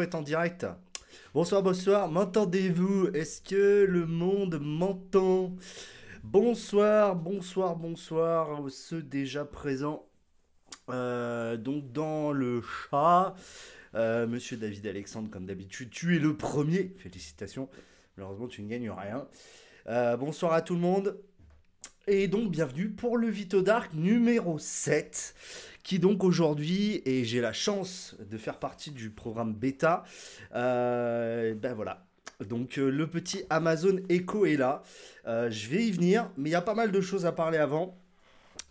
[0.00, 0.66] être en direct.
[1.34, 3.08] Bonsoir, bonsoir, m'entendez-vous?
[3.08, 5.54] Est-ce que le monde m'entend?
[6.22, 10.06] Bonsoir, bonsoir, bonsoir, ceux déjà présents.
[10.88, 13.34] Euh, donc dans le chat,
[13.94, 16.94] euh, Monsieur David Alexandre, comme d'habitude, tu es le premier.
[16.98, 17.68] Félicitations.
[18.16, 19.26] Malheureusement, tu ne gagnes rien.
[19.88, 21.18] Euh, bonsoir à tout le monde.
[22.08, 25.36] Et donc, bienvenue pour le Vito Dark numéro 7
[25.84, 30.02] qui donc aujourd'hui, et j'ai la chance de faire partie du programme bêta,
[30.52, 32.04] euh, ben voilà.
[32.40, 34.82] Donc euh, le petit Amazon Echo est là.
[35.28, 37.58] Euh, je vais y venir, mais il y a pas mal de choses à parler
[37.58, 37.96] avant.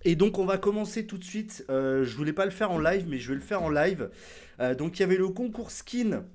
[0.03, 1.63] Et donc on va commencer tout de suite.
[1.69, 4.09] je voulais pas le faire en live, mais je vais le faire en live.
[4.77, 6.25] donc il y avait le concours skin.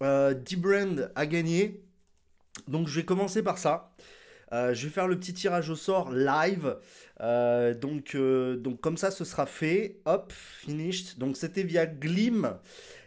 [0.00, 1.82] D-Brand a gagné.
[2.66, 3.94] Donc je vais commencer par ça.
[4.52, 6.76] Je vais faire le petit tirage au sort live.
[7.20, 10.00] Euh, donc, euh, donc comme ça, ce sera fait.
[10.04, 11.18] Hop, finished.
[11.18, 12.58] Donc c'était via Glim.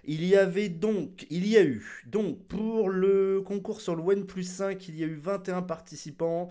[0.05, 4.45] Il y avait donc, il y a eu, donc pour le concours sur le OnePlus
[4.45, 6.47] 5, il y a eu 21 participants.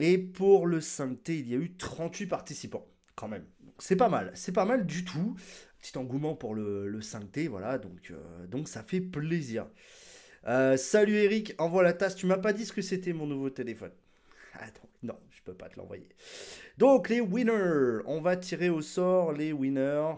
[0.00, 3.44] Et pour le 5T, il y a eu 38 participants, quand même.
[3.78, 5.36] C'est pas mal, c'est pas mal du tout.
[5.80, 9.66] Petit engouement pour le, le 5T, voilà, donc, euh, donc ça fait plaisir.
[10.76, 12.16] Salut Eric, envoie la tasse.
[12.16, 13.92] Tu m'as pas dit ce que c'était mon nouveau téléphone.
[14.54, 16.08] Attends, non, peux pas te l'envoyer.
[16.76, 20.12] Donc les winners, on va tirer au sort les winners.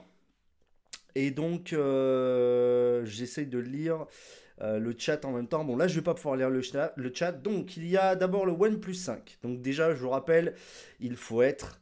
[1.14, 4.06] Et donc euh, j'essaye de lire
[4.60, 5.64] euh, le chat en même temps.
[5.64, 6.92] Bon là je vais pas pouvoir lire le chat.
[6.96, 7.32] Le chat.
[7.32, 9.38] Donc il y a d'abord le OnePlus 5.
[9.42, 10.54] Donc déjà je vous rappelle,
[10.98, 11.80] il faut être,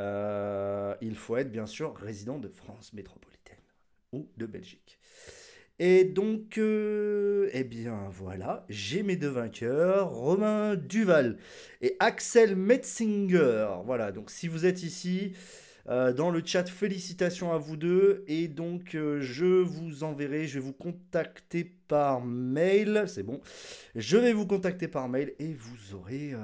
[0.00, 3.56] euh, il faut être bien sûr résident de France métropolitaine
[4.12, 4.98] ou de Belgique.
[5.80, 11.36] Et donc, euh, eh bien voilà, j'ai mes deux vainqueurs, Romain Duval
[11.80, 13.66] et Axel Metzinger.
[13.84, 15.32] Voilà, donc si vous êtes ici
[15.88, 18.24] euh, dans le chat, félicitations à vous deux.
[18.28, 23.06] Et donc, euh, je vous enverrai, je vais vous contacter par mail.
[23.08, 23.40] C'est bon,
[23.96, 26.34] je vais vous contacter par mail et vous aurez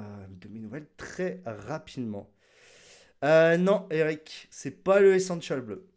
[0.41, 2.29] de mes nouvelles très rapidement.
[3.23, 5.90] non, Eric, c'est pas le Essential Bleu.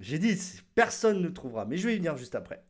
[0.00, 0.36] J'ai dit,
[0.74, 2.64] personne ne trouvera, mais je vais y venir juste après.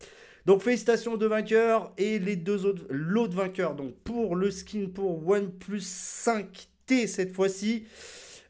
[0.46, 4.88] Donc félicitations aux deux vainqueurs et les deux autres, l'autre vainqueur, donc pour le skin
[4.92, 7.86] pour OnePlus 5T cette fois-ci.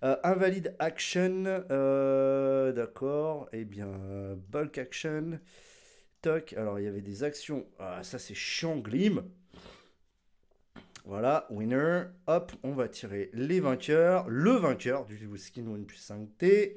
[0.02, 3.90] Euh, invalide action, euh, d'accord, eh bien
[4.50, 5.38] bulk action,
[6.22, 9.22] toc, alors il y avait des actions, ah, ça c'est chiant, glim.
[11.04, 16.76] Voilà, winner, hop, on va tirer les vainqueurs, le vainqueur du skin OnePlus 5T,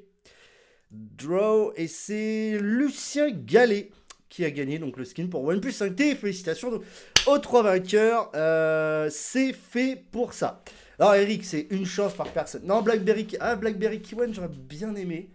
[0.94, 3.90] Draw, et c'est Lucien Gallet
[4.30, 6.16] qui a gagné donc le skin pour OnePlus 5T.
[6.16, 6.81] Félicitations
[7.28, 8.31] aux trois vainqueurs.
[8.36, 10.63] Euh, c'est fait pour ça.
[11.00, 12.63] Alors Eric, c'est une chance par personne.
[12.66, 15.30] Non, Blackberry, ah, Blackberry Kiwan, j'aurais bien aimé.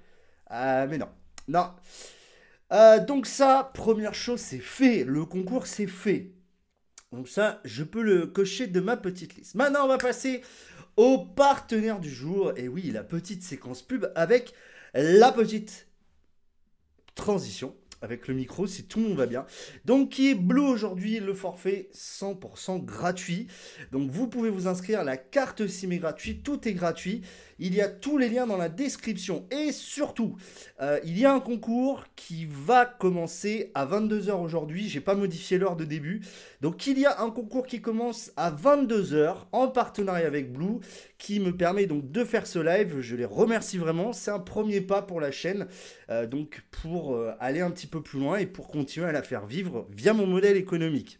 [0.53, 1.09] Euh, mais non.
[1.47, 1.71] Non.
[2.73, 5.05] Euh, donc ça, première chose, c'est fait.
[5.05, 6.33] Le concours, c'est fait.
[7.13, 9.55] Donc ça, je peux le cocher de ma petite liste.
[9.55, 10.43] Maintenant, on va passer
[10.97, 12.53] au partenaire du jour.
[12.57, 14.55] Et oui, la petite séquence pub avec
[15.01, 15.87] la petite
[17.15, 19.47] transition avec le micro si tout le monde va bien.
[19.85, 23.49] Donc qui est bleu aujourd'hui, le forfait 100% gratuit.
[23.93, 27.23] Donc vous pouvez vous inscrire, la carte SIM est gratuite, tout est gratuit.
[27.59, 29.47] Il y a tous les liens dans la description.
[29.51, 30.37] Et surtout,
[30.81, 34.89] euh, il y a un concours qui va commencer à 22h aujourd'hui.
[34.89, 36.23] J'ai pas modifié l'heure de début.
[36.61, 40.79] Donc il y a un concours qui commence à 22h en partenariat avec Blue
[41.19, 43.01] qui me permet donc de faire ce live.
[43.01, 44.13] Je les remercie vraiment.
[44.13, 45.67] C'est un premier pas pour la chaîne.
[46.11, 49.23] Euh, donc pour euh, aller un petit peu plus loin et pour continuer à la
[49.23, 51.19] faire vivre via mon modèle économique.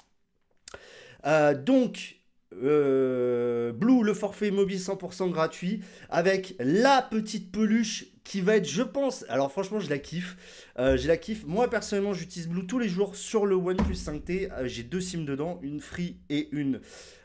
[1.65, 2.18] donc
[2.63, 8.83] euh, Blue, le forfait mobile 100% gratuit, avec la petite peluche qui va être, je
[8.83, 10.37] pense, alors franchement, je la kiffe.
[10.79, 11.45] Euh, la kiffe.
[11.47, 14.51] Moi, personnellement, j'utilise Blue tous les jours sur le OnePlus 5T.
[14.53, 16.81] Euh, j'ai deux SIM dedans, une Free et une,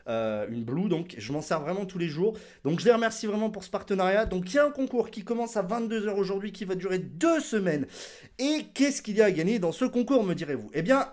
[0.06, 0.88] une Blue.
[0.88, 2.38] Donc, je m'en sers vraiment tous les jours.
[2.64, 4.24] Donc, je les remercie vraiment pour ce partenariat.
[4.24, 7.40] Donc, il y a un concours qui commence à 22h aujourd'hui, qui va durer deux
[7.40, 7.86] semaines.
[8.38, 10.70] Et qu'est-ce qu'il y a à gagner dans ce concours, me direz-vous?
[10.72, 11.08] Eh bien,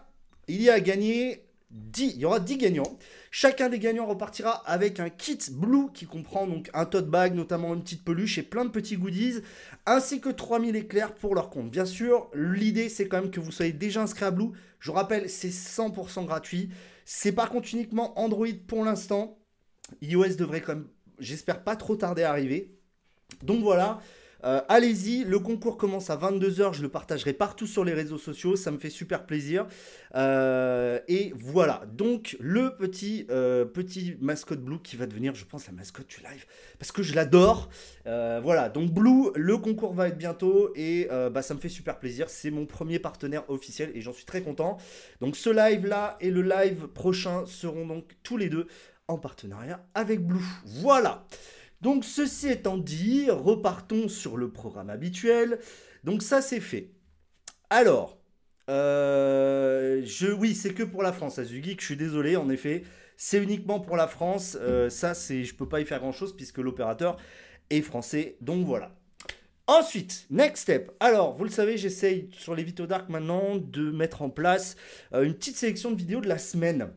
[0.47, 2.97] il y a à gagner 10, il y aura 10 gagnants.
[3.33, 7.74] Chacun des gagnants repartira avec un kit Blue qui comprend donc un tote bag, notamment
[7.74, 9.39] une petite peluche et plein de petits goodies,
[9.86, 11.72] ainsi que 3000 éclairs pour leur compte.
[11.72, 14.50] Bien sûr, l'idée c'est quand même que vous soyez déjà inscrit à Blue.
[14.80, 16.72] Je vous rappelle, c'est 100% gratuit.
[17.06, 19.39] C'est par contre uniquement Android pour l'instant.
[20.01, 20.88] iOS devrait quand même,
[21.18, 22.75] j'espère pas trop tarder à arriver.
[23.44, 24.01] Donc voilà,
[24.43, 28.55] Euh, allez-y, le concours commence à 22h, je le partagerai partout sur les réseaux sociaux,
[28.55, 29.67] ça me fait super plaisir.
[30.15, 35.67] Euh, et voilà, donc le petit, euh, petit mascotte Blue qui va devenir, je pense,
[35.67, 36.45] la mascotte du live,
[36.79, 37.69] parce que je l'adore.
[38.05, 42.29] voilà, donc Blue, le concours va être bientôt, et bah, ça me fait super plaisir,
[42.29, 44.77] c'est mon premier partenaire officiel, et j'en suis très content.
[45.19, 48.67] Donc ce live-là et le live prochain seront donc tous les deux
[49.07, 50.45] en partenariat avec Blue.
[50.65, 51.25] Voilà.
[51.81, 55.60] Donc ceci étant dit, repartons sur le programme habituel.
[56.04, 56.92] Donc ça c'est fait.
[57.69, 58.22] Alors,
[58.69, 62.83] euh, je, oui, c'est que pour la France, Azugeek, je suis désolé, en effet,
[63.18, 64.57] c'est uniquement pour la France.
[64.60, 67.18] Euh, ça, c'est, je peux pas y faire grand chose puisque l'opérateur
[67.69, 68.38] est français.
[68.42, 68.95] Donc voilà.
[69.68, 70.92] Ensuite, next step.
[71.00, 74.75] Alors, vous le savez, j'essaye sur les Vito Dark maintenant de mettre en place
[75.13, 76.92] euh, une petite sélection de vidéos de la semaine.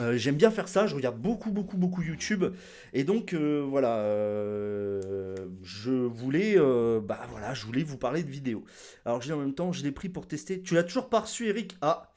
[0.00, 2.44] Euh, j'aime bien faire ça, je regarde beaucoup, beaucoup, beaucoup YouTube.
[2.92, 6.56] Et donc, euh, voilà, euh, je voulais,
[7.00, 8.64] bah voilà, je voulais vous parler de vidéos.
[9.04, 10.60] Alors, je dis en même temps, je l'ai pris pour tester.
[10.62, 11.76] Tu l'as toujours pas reçu, Eric?
[11.82, 12.12] Ah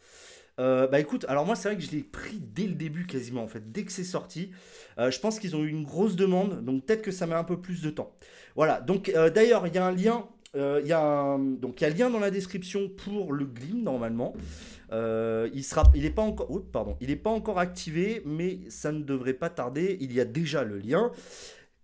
[0.58, 3.48] bah écoute, alors moi c'est vrai que je l'ai pris dès le début quasiment en
[3.48, 4.52] fait, dès que c'est sorti.
[5.00, 7.60] je pense qu'ils ont eu une grosse demande, donc peut-être que ça met un peu
[7.60, 8.14] plus de temps.
[8.56, 11.90] Voilà, donc d'ailleurs il y a un lien, il y a donc il y a
[11.90, 14.34] un lien dans la description pour le Glim normalement.
[14.92, 18.92] Euh, il sera, il n'est pas encore, pardon, il est pas encore activé, mais ça
[18.92, 19.98] ne devrait pas tarder.
[20.02, 21.12] Il y a déjà le lien.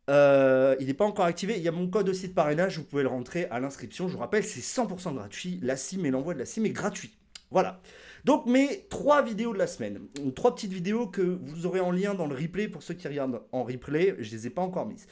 [0.09, 1.55] Euh, il n'est pas encore activé.
[1.57, 2.77] Il y a mon code aussi de parrainage.
[2.77, 4.07] Vous pouvez le rentrer à l'inscription.
[4.07, 5.59] Je vous rappelle, c'est 100% gratuit.
[5.61, 7.17] La SIM et l'envoi de la SIM est gratuit.
[7.49, 7.81] Voilà.
[8.25, 9.99] Donc mes trois vidéos de la semaine,
[10.35, 13.41] trois petites vidéos que vous aurez en lien dans le replay pour ceux qui regardent
[13.53, 14.15] en replay.
[14.19, 15.07] Je les ai pas encore mises.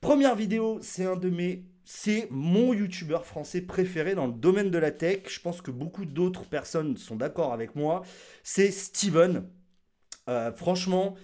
[0.00, 4.78] Première vidéo, c'est un de mes c'est mon youtubeur français préféré dans le domaine de
[4.78, 5.22] la tech.
[5.28, 8.02] Je pense que beaucoup d'autres personnes sont d'accord avec moi.
[8.42, 9.48] C'est Steven.
[10.28, 11.14] Euh, franchement,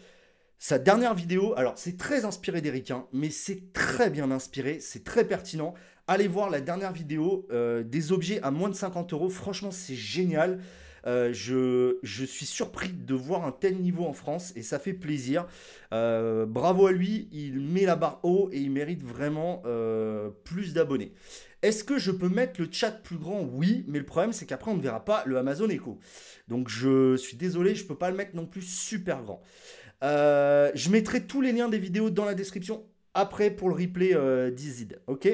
[0.59, 5.05] sa dernière vidéo, alors c'est très inspiré d'Eric, hein, mais c'est très bien inspiré, c'est
[5.05, 5.73] très pertinent.
[6.07, 9.31] Allez voir la dernière vidéo euh, des objets à moins de 50 euros.
[9.31, 10.61] Franchement, c'est génial.
[11.07, 15.47] Euh, je, suis surpris de voir un tel niveau en France et ça fait plaisir.
[15.93, 20.75] Euh, bravo à lui, il met la barre haut et il mérite vraiment euh, plus
[20.75, 21.13] d'abonnés.
[21.63, 23.43] Est-ce que je peux mettre le chat plus grand?
[23.43, 25.99] Oui, mais le problème c'est qu'après on ne verra pas le Amazon Echo.
[26.49, 29.43] Donc je suis désolé, je ne peux pas le mettre non plus super grand.
[30.03, 34.51] je mettrai tous les liens des vidéos dans la description après pour le replay euh,
[34.51, 35.01] d'Izid.
[35.07, 35.29] Ok?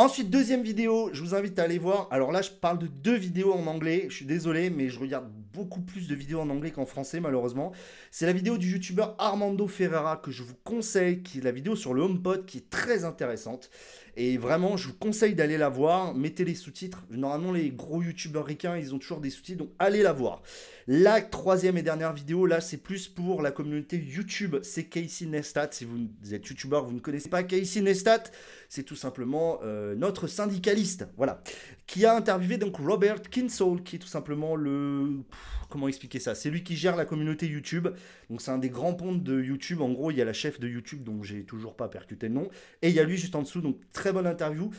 [0.00, 2.08] Ensuite, deuxième vidéo, je vous invite à aller voir.
[2.10, 4.06] Alors là, je parle de deux vidéos en anglais.
[4.08, 7.72] Je suis désolé, mais je regarde beaucoup plus de vidéos en anglais qu'en français, malheureusement.
[8.10, 11.76] C'est la vidéo du youtubeur Armando Ferreira que je vous conseille, qui est la vidéo
[11.76, 13.68] sur le HomePod, qui est très intéressante.
[14.16, 16.14] Et vraiment, je vous conseille d'aller la voir.
[16.14, 17.04] Mettez les sous-titres.
[17.10, 19.58] Normalement, les gros youtubeurs ricains, ils ont toujours des sous-titres.
[19.58, 20.40] Donc, allez la voir.
[20.86, 24.56] La troisième et dernière vidéo, là, c'est plus pour la communauté YouTube.
[24.62, 25.68] C'est Casey Nestat.
[25.72, 28.24] Si vous êtes youtubeur, vous ne connaissez pas Casey Nestat,
[28.70, 31.08] c'est tout simplement euh, notre syndicaliste.
[31.16, 31.42] Voilà.
[31.88, 35.24] Qui a interviewé donc Robert Kinsall, qui est tout simplement le
[35.68, 36.36] comment expliquer ça?
[36.36, 37.88] C'est lui qui gère la communauté YouTube.
[38.30, 39.80] Donc c'est un des grands pontes de YouTube.
[39.80, 42.34] En gros, il y a la chef de YouTube dont j'ai toujours pas percuté le
[42.34, 42.48] nom.
[42.80, 43.60] Et il y a lui juste en dessous.
[43.60, 44.70] Donc très bonne interview.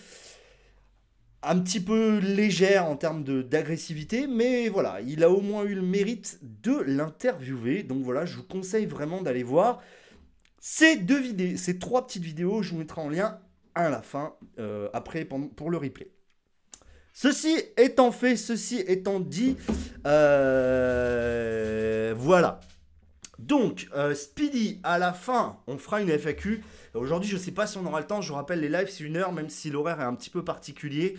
[1.43, 5.81] Un petit peu légère en termes d'agressivité, mais voilà, il a au moins eu le
[5.81, 7.83] mérite de l'interviewer.
[7.83, 9.81] Donc voilà, je vous conseille vraiment d'aller voir
[10.61, 12.63] ces deux vidéos, ces trois petites vidéos.
[12.63, 13.41] Je vous mettrai en lien
[13.75, 16.11] à la fin, euh, après pour le replay.
[17.13, 19.57] Ceci étant fait, ceci étant dit,
[20.05, 21.23] euh,
[22.17, 22.59] voilà.
[23.37, 26.63] Donc, euh, Speedy, à la fin, on fera une FAQ.
[26.93, 28.21] Aujourd'hui, je ne sais pas si on aura le temps.
[28.21, 30.43] Je vous rappelle, les lives, c'est une heure, même si l'horaire est un petit peu
[30.43, 31.17] particulier.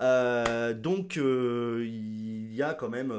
[0.00, 3.12] Donc, il y a quand même,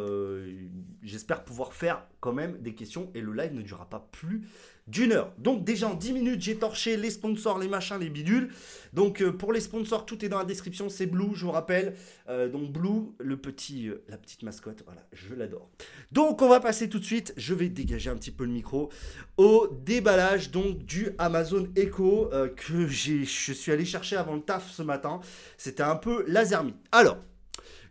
[1.03, 4.47] j'espère pouvoir faire quand même des questions et le live ne durera pas plus
[4.89, 5.31] d'une heure.
[5.37, 8.49] Donc déjà en 10 minutes, j'ai torché les sponsors, les machins, les bidules.
[8.93, 11.95] Donc euh, pour les sponsors, tout est dans la description, c'est Blue, je vous rappelle.
[12.27, 15.69] Euh, donc Blue, le petit, euh, la petite mascotte, voilà, je l'adore.
[16.11, 18.89] Donc on va passer tout de suite, je vais dégager un petit peu le micro,
[19.37, 24.81] au déballage donc du Amazon Echo que je suis allé chercher avant le taf ce
[24.81, 25.19] matin.
[25.57, 27.17] C'était un peu laser Alors,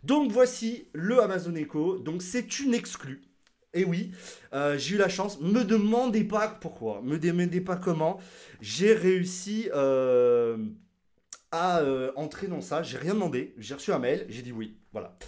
[0.02, 3.23] donc voici le Amazon Echo, donc c'est une exclue.
[3.75, 4.13] Et oui,
[4.55, 5.41] euh, j'ai eu la chance.
[5.41, 8.19] Me demandez pas pourquoi, me demandez pas comment.
[8.63, 10.57] J'ai réussi euh,
[11.51, 12.83] à euh, entrer dans ça.
[12.83, 13.55] J'ai rien demandé.
[13.59, 14.25] J'ai reçu un mail.
[14.31, 14.79] J'ai dit oui.
[14.93, 15.19] Voilà.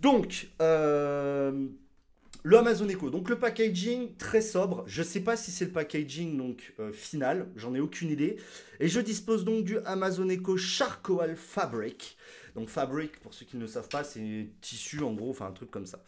[0.00, 3.08] Donc, le Amazon Echo.
[3.08, 4.84] Donc le packaging très sobre.
[4.86, 7.48] Je ne sais pas si c'est le packaging donc final.
[7.56, 8.36] J'en ai aucune idée.
[8.78, 12.18] Et je dispose donc du Amazon Echo Charcoal Fabric.
[12.54, 15.52] Donc fabric, pour ceux qui ne le savent pas, c'est tissu en gros, enfin un
[15.52, 16.04] truc comme ça.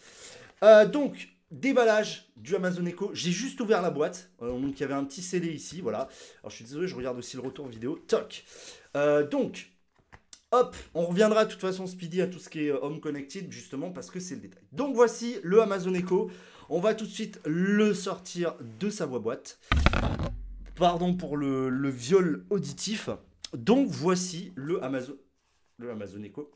[0.84, 3.10] donc déballage du Amazon Echo.
[3.14, 4.30] J'ai juste ouvert la boîte.
[4.42, 6.08] Euh, donc il y avait un petit scellé ici, voilà.
[6.40, 7.98] Alors je suis désolé, je regarde aussi le retour vidéo.
[8.08, 8.44] Toc.
[8.96, 9.70] Euh, donc,
[10.52, 13.90] hop, on reviendra de toute façon speedy à tout ce qui est home connected, justement
[13.90, 14.62] parce que c'est le détail.
[14.72, 16.30] Donc voici le Amazon Echo.
[16.68, 19.60] On va tout de suite le sortir de sa boîte.
[20.74, 23.08] Pardon pour le, viol auditif.
[23.54, 25.16] Donc voici le Amazon,
[25.78, 26.50] le Amazon Echo.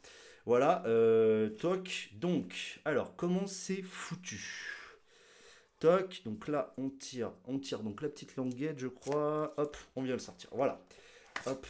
[0.47, 2.11] Voilà, euh, toc.
[2.14, 4.79] Donc, alors, comment c'est foutu?
[5.80, 9.54] Toc, donc là, on tire, on tire donc la petite languette, je crois.
[9.56, 10.50] Hop, on vient le sortir.
[10.52, 10.78] Voilà.
[11.46, 11.66] Hop,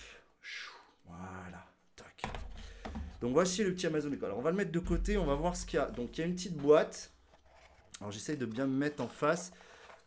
[1.07, 1.65] voilà,
[1.97, 2.23] toc.
[3.21, 4.27] Donc voici le petit Amazon Echo.
[4.27, 5.87] Alors, on va le mettre de côté, on va voir ce qu'il y a.
[5.87, 7.13] Donc, il y a une petite boîte.
[8.01, 9.53] Alors, j'essaye de bien me mettre en face.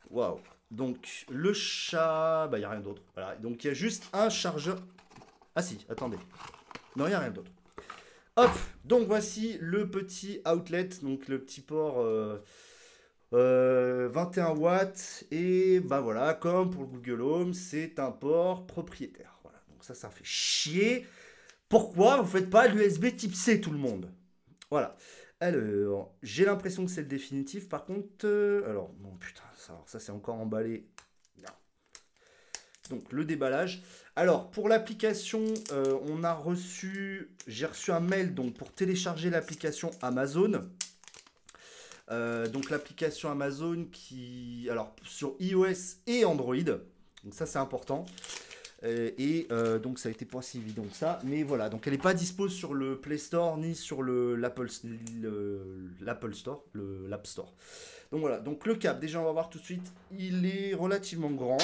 [0.10, 0.40] Waouh.
[0.70, 3.04] Donc, le chat, bah, il n'y a rien d'autre.
[3.14, 4.82] Voilà, donc il y a juste un chargeur.
[5.56, 6.18] Ah si, attendez.
[6.96, 7.52] Non, il n'y a rien d'autre.
[8.36, 8.52] Hop,
[8.84, 12.42] donc voici le petit outlet, donc le petit port 21
[13.34, 15.26] euh, euh, watts.
[15.32, 19.40] Et bah voilà, comme pour le Google Home, c'est un port propriétaire.
[19.44, 21.08] Voilà, donc ça, ça fait chier.
[21.70, 24.12] Pourquoi vous faites pas l'USB type C tout le monde?
[24.70, 24.96] Voilà.
[25.40, 27.68] Alors, j'ai l'impression que c'est le définitif.
[27.68, 30.88] Par contre, euh, alors, bon putain, ça, ça c'est encore emballé.
[32.90, 33.82] Donc le déballage.
[34.16, 39.92] Alors, pour l'application, euh, on a reçu, j'ai reçu un mail donc pour télécharger l'application
[40.02, 40.70] Amazon.
[42.12, 46.56] Euh, donc l'application Amazon qui, alors sur iOS et Android.
[46.56, 48.06] Donc ça c'est important.
[48.84, 49.48] Euh, et
[49.82, 51.20] donc ça a été pas si évident que ça.
[51.24, 54.70] Mais voilà, donc elle n'est pas dispo sur le Play Store ni sur l'Apple
[56.34, 57.54] Store, l'App Store.
[58.12, 61.32] Donc voilà, donc le câble, déjà on va voir tout de suite, il est relativement
[61.32, 61.58] grand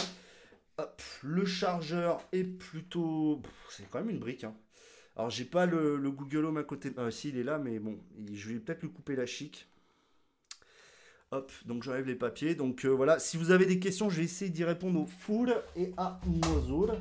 [1.23, 3.41] le chargeur est plutôt...
[3.69, 4.43] C'est quand même une brique.
[4.43, 4.55] Hein.
[5.15, 6.91] Alors j'ai pas le, Google Home à côté.
[6.97, 7.99] Ah si il est là, mais bon,
[8.31, 9.67] je vais peut-être lui couper la chic.
[11.31, 12.55] Hop, donc j'enlève les papiers.
[12.55, 15.55] Donc euh, voilà, si vous avez des questions, je vais essayer d'y répondre au full
[15.75, 16.93] et à Mozul.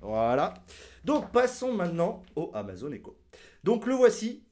[0.00, 0.54] Voilà.
[1.04, 3.16] Donc passons maintenant au Amazon Echo.
[3.62, 4.42] Donc le voici,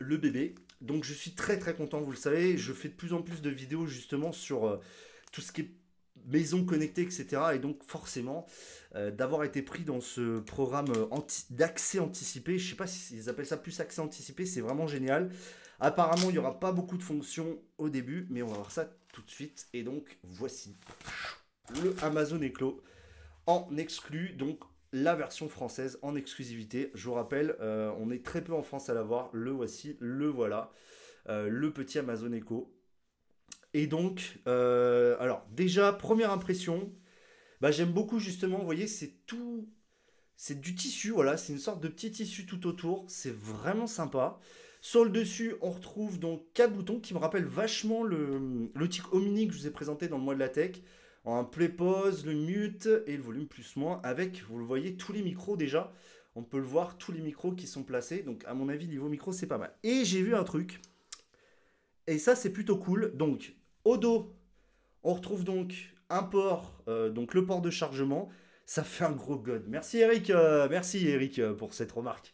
[0.00, 0.56] le bébé.
[0.80, 2.58] Donc je suis très très content, vous le savez.
[2.58, 4.80] Je fais de plus en plus de vidéos justement sur euh,
[5.30, 5.70] tout ce qui est
[6.26, 7.26] maison connectée, etc.
[7.54, 8.44] Et donc forcément,
[8.96, 10.92] euh, d'avoir été pris dans ce programme
[11.50, 15.30] d'accès anticipé, je sais pas s'ils appellent ça plus accès anticipé, c'est vraiment génial.
[15.80, 18.88] Apparemment, il n'y aura pas beaucoup de fonctions au début, mais on va voir ça
[19.12, 19.66] tout de suite.
[19.72, 20.76] Et donc, voici
[21.82, 22.82] le Amazon Echo
[23.46, 24.60] en exclu, donc
[24.92, 26.90] la version française en exclusivité.
[26.94, 29.30] Je vous rappelle, euh, on est très peu en France à l'avoir.
[29.32, 30.72] Le voici, le voilà.
[31.28, 32.76] le petit Amazon Echo.
[33.76, 36.90] Et donc, euh, alors déjà, première impression,
[37.60, 39.68] bah, j'aime beaucoup justement, vous voyez, c'est tout,
[40.34, 44.38] c'est du tissu, voilà, c'est une sorte de petit tissu tout autour, c'est vraiment sympa.
[44.86, 49.12] Sur le dessus, on retrouve donc quatre boutons qui me rappellent vachement le, le tic
[49.12, 50.76] Omni que je vous ai présenté dans le mois de la tech.
[51.24, 55.12] Un play pause, le mute et le volume plus moins avec, vous le voyez, tous
[55.12, 55.92] les micros déjà.
[56.36, 58.22] On peut le voir, tous les micros qui sont placés.
[58.22, 59.72] Donc à mon avis, niveau micro, c'est pas mal.
[59.82, 60.80] Et j'ai vu un truc.
[62.06, 63.10] Et ça, c'est plutôt cool.
[63.16, 64.36] Donc, au dos,
[65.02, 68.28] on retrouve donc un port, euh, donc le port de chargement.
[68.66, 69.64] Ça fait un gros god.
[69.66, 72.32] Merci Eric, euh, merci Eric euh, pour cette remarque.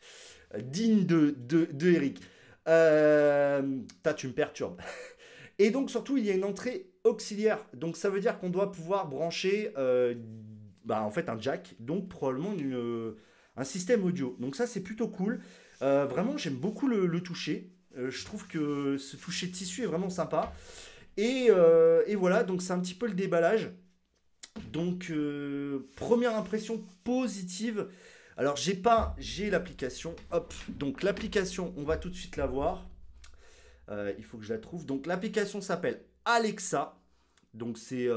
[0.59, 2.21] digne de, de, Eric.
[2.65, 4.81] T'as, tu me perturbes.
[5.59, 7.65] Et donc surtout, il y a une entrée auxiliaire.
[7.75, 9.73] Donc ça veut dire qu'on doit pouvoir brancher
[10.85, 12.55] bah, en fait un jack, donc probablement
[13.57, 14.37] un système audio.
[14.41, 15.41] Donc ça c'est plutôt cool.
[15.81, 17.71] vraiment j'aime beaucoup le, toucher.
[17.97, 20.53] je trouve que ce toucher de tissu est vraiment sympa.
[21.19, 23.71] Euh, et, voilà, donc c'est un petit peu le déballage.
[24.73, 27.89] Donc, euh, première impression positive.
[28.37, 30.15] Alors, j'ai pas, j'ai l'application.
[30.31, 32.89] Hop, donc l'application, on va tout de suite la voir.
[33.91, 34.87] Euh, il faut que je la trouve.
[34.87, 36.99] Donc, l'application s'appelle Alexa.
[37.55, 38.09] Donc, c'est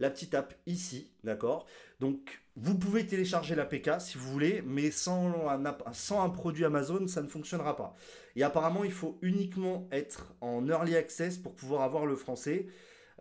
[0.00, 1.66] la petite app ici, d'accord
[2.00, 7.28] Donc, vous pouvez télécharger l'APK si vous voulez, mais sans un, produit Amazon, ça ne
[7.28, 7.94] fonctionnera pas.
[8.34, 12.66] Et apparemment, il faut uniquement être en early access pour pouvoir avoir le français.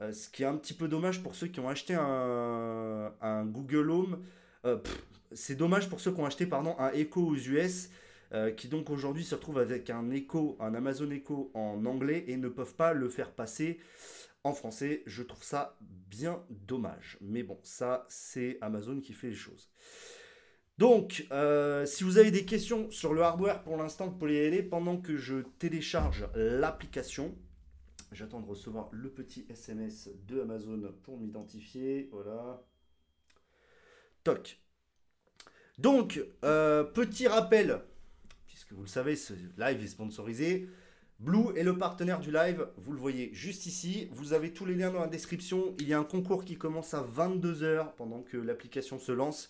[0.02, 3.92] Euh, ce qui est un petit peu dommage pour ceux qui ont acheté un, Google
[3.92, 4.24] Home.
[4.66, 4.78] Euh,
[5.32, 7.90] c'est dommage pour ceux qui ont acheté pardon, un Echo aux US.
[8.32, 12.38] Euh, qui donc aujourd'hui se retrouvent avec un Echo, un Amazon Echo en anglais et
[12.38, 13.80] ne peuvent pas le faire passer
[14.44, 15.02] en français.
[15.08, 17.18] Je trouve ça bien dommage.
[17.22, 19.72] Mais bon, ça, c'est Amazon qui fait les choses.
[20.78, 24.46] Donc, euh, si vous avez des questions sur le hardware pour l'instant, vous pouvez y
[24.46, 27.36] aller pendant que je télécharge l'application.
[28.12, 32.10] J'attends de recevoir le petit SMS de Amazon pour m'identifier.
[32.12, 32.64] Voilà.
[34.24, 34.60] Toc.
[35.80, 37.80] Donc, euh, petit rappel,
[38.48, 40.68] puisque vous le savez, ce live est sponsorisé.
[41.20, 44.10] Blue est le partenaire du live, vous le voyez juste ici.
[44.12, 45.76] Vous avez tous les liens dans la description.
[45.80, 49.48] Il y a un concours qui commence à 22h pendant que l'application se lance.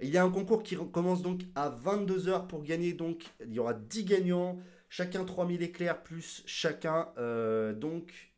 [0.00, 2.92] Il y a un concours qui commence donc à 22h pour gagner.
[2.92, 4.58] Donc, il y aura 10 gagnants,
[4.90, 8.29] chacun 3000 éclairs, plus chacun euh, donc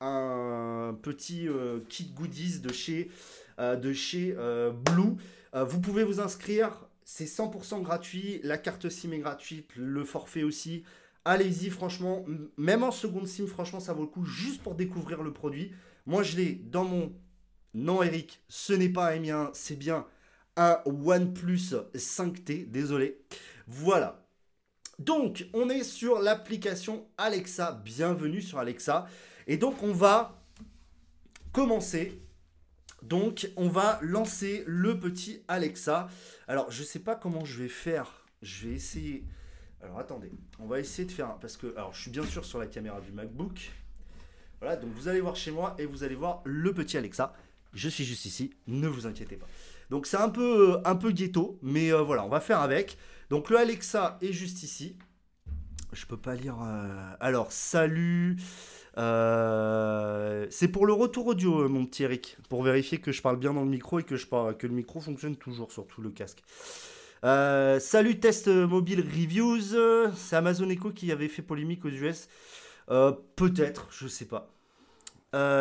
[0.00, 3.10] un petit euh, kit goodies de chez,
[3.58, 4.36] euh, de chez
[4.84, 5.16] Blue.
[5.54, 8.40] vous pouvez vous inscrire, c'est 100% gratuit.
[8.42, 10.84] La carte SIM est gratuite, le forfait aussi.
[11.24, 12.24] Allez-y, franchement,
[12.56, 15.72] même en seconde SIM, franchement, ça vaut le coup juste pour découvrir le produit.
[16.06, 17.12] Moi, je l'ai dans mon.
[17.74, 20.06] Non, Eric, ce n'est pas un mien, c'est bien
[20.58, 23.20] un OnePlus 5T, désolé.
[23.68, 24.26] Voilà.
[24.98, 27.80] Donc, on est sur l'application Alexa.
[27.84, 29.06] Bienvenue sur Alexa.
[29.48, 30.40] Et donc, on va
[31.52, 32.22] commencer.
[33.02, 36.08] Donc, on va lancer le petit Alexa.
[36.46, 38.24] Alors, je sais pas comment je vais faire.
[38.42, 39.24] Je vais essayer.
[39.82, 40.30] Alors, attendez.
[40.60, 41.36] On va essayer de faire.
[41.40, 43.72] Parce que, alors, je suis bien sûr sur la caméra du MacBook.
[44.60, 47.32] Voilà, donc vous allez voir chez moi et vous allez voir le petit Alexa.
[47.72, 49.46] Je suis juste ici, ne vous inquiétez pas.
[49.90, 52.98] Donc c'est un peu, euh, un peu ghetto, mais euh, voilà, on va faire avec.
[53.30, 54.96] Donc le Alexa est juste ici.
[55.92, 56.56] Je peux pas lire.
[56.60, 58.36] Euh, alors, salut.
[58.98, 63.62] C'est pour le retour audio, mon petit Eric, pour vérifier que je parle bien dans
[63.62, 66.42] le micro et que, le micro fonctionne toujours sur tout le casque.
[67.22, 70.12] salut Test Mobile Reviews.
[70.16, 72.28] C'est Amazon Echo qui avait fait polémique aux US.
[72.88, 74.50] Peut-être, je sais pas.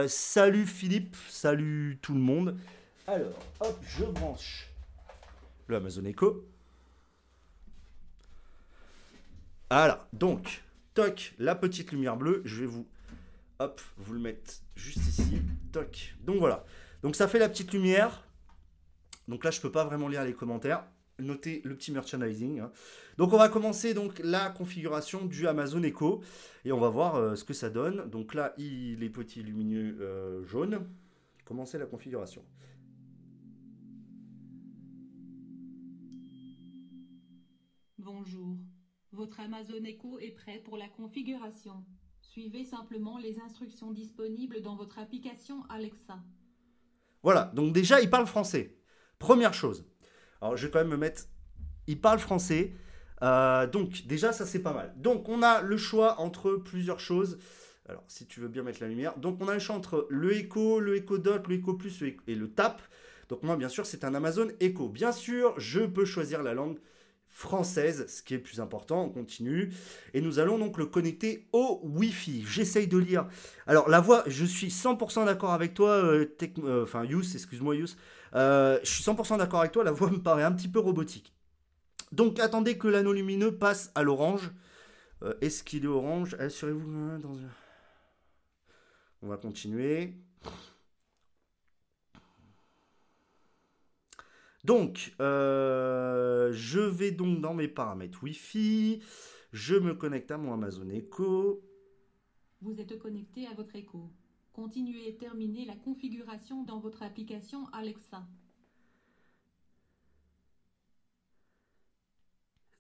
[0.08, 2.58] salut Philippe, salut tout le monde.
[3.06, 4.68] Alors, hop, je branche
[5.68, 6.46] le Amazon Echo.
[9.70, 12.88] Voilà, donc, toc, la petite lumière bleue, je vais vous,
[13.60, 15.42] hop, vous le mettre juste ici,
[15.72, 16.16] toc.
[16.22, 16.66] Donc voilà,
[17.02, 18.24] donc ça fait la petite lumière.
[19.28, 20.86] Donc là, je peux pas vraiment lire les commentaires.
[21.20, 22.60] Notez le petit merchandising.
[22.60, 22.72] Hein.
[23.18, 26.22] Donc on va commencer donc la configuration du Amazon Echo
[26.64, 28.08] et on va voir euh, ce que ça donne.
[28.10, 30.88] Donc là, il est petit lumineux euh, jaune.
[31.44, 32.46] Commencer la configuration?
[37.98, 38.58] Bonjour.
[39.12, 41.84] Votre Amazon Echo est prêt pour la configuration.
[42.38, 46.20] Suivez simplement les instructions disponibles dans votre application Alexa.
[47.24, 48.78] Voilà, donc déjà, il parle français.
[49.18, 49.88] Première chose.
[50.40, 51.24] Alors, je vais quand même me mettre.
[51.88, 52.76] Il parle français.
[53.24, 54.94] Euh, donc, déjà, ça, c'est pas mal.
[54.98, 57.40] Donc, on a le choix entre plusieurs choses.
[57.90, 59.18] Alors, si tu veux bien mettre la lumière.
[59.18, 62.36] Donc, on a le choix entre le Echo, le Echo Dot, le Echo Plus et
[62.36, 62.84] le Tap.
[63.30, 64.90] Donc, moi, bien sûr, c'est un Amazon Echo.
[64.90, 66.78] Bien sûr, je peux choisir la langue
[67.38, 69.72] française, ce qui est plus important, on continue.
[70.16, 72.44] Et nous allons donc le connecter au Wi-Fi.
[72.48, 73.28] J'essaye de lire.
[73.68, 76.26] Alors la voix, je suis 100% d'accord avec toi, euh,
[76.64, 77.90] euh, enfin Yous, excuse-moi Yous.
[78.34, 81.32] Euh, je suis 100% d'accord avec toi, la voix me paraît un petit peu robotique.
[82.12, 84.50] Donc attendez que l'anneau lumineux passe à l'orange.
[85.42, 86.36] Est-ce qu'il est orange?
[86.40, 86.90] Assurez-vous.
[86.90, 87.22] Hein.
[89.22, 90.16] On va continuer.
[94.68, 99.02] Donc, euh, je vais donc dans mes paramètres Wi-Fi.
[99.54, 101.64] Je me connecte à mon Amazon Echo.
[102.62, 104.12] Vous êtes connecté à votre Echo.
[104.52, 108.28] Continuez et terminez la configuration dans votre application Alexa.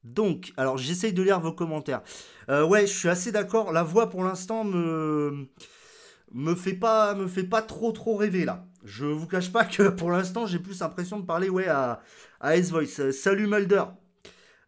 [0.03, 2.01] Donc, alors j'essaye de lire vos commentaires.
[2.49, 3.71] Euh, ouais, je suis assez d'accord.
[3.71, 5.47] La voix pour l'instant me
[6.33, 8.65] me fait pas me fait pas trop trop rêver là.
[8.83, 12.01] Je vous cache pas que pour l'instant, j'ai plus l'impression de parler ouais, à,
[12.39, 12.99] à S-Voice.
[12.99, 13.83] Euh, salut Mulder.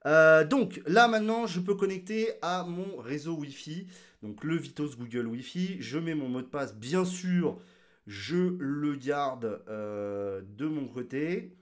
[0.06, 3.88] Euh, donc là maintenant, je peux connecter à mon réseau Wi-Fi.
[4.22, 5.78] Donc le Vitos Google Wi-Fi.
[5.82, 6.76] Je mets mon mot de passe.
[6.76, 7.60] Bien sûr,
[8.08, 11.56] je le garde euh, de mon côté.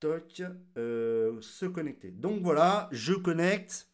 [0.00, 0.42] Toc.
[0.76, 2.10] se connecter.
[2.10, 3.88] Donc voilà, je connecte.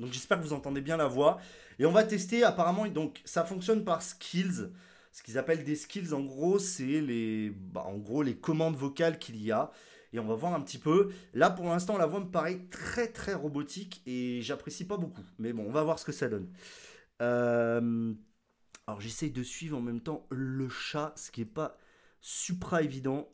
[0.00, 1.38] Donc j'espère que vous entendez bien la voix.
[1.78, 2.86] Et on va tester apparemment.
[2.88, 4.70] Donc ça fonctionne par skills
[5.14, 6.12] ce qu'ils appellent des skills.
[6.12, 9.70] En gros, c'est les, bah, en gros, les commandes vocales qu'il y a.
[10.12, 11.10] Et on va voir un petit peu.
[11.32, 15.24] Là, pour l'instant, la voix me paraît très très robotique et j'apprécie pas beaucoup.
[15.38, 16.52] Mais bon, on va voir ce que ça donne.
[17.22, 18.12] Euh,
[18.86, 21.76] alors, j'essaye de suivre en même temps le chat, ce qui n'est pas
[22.20, 23.28] supra évident.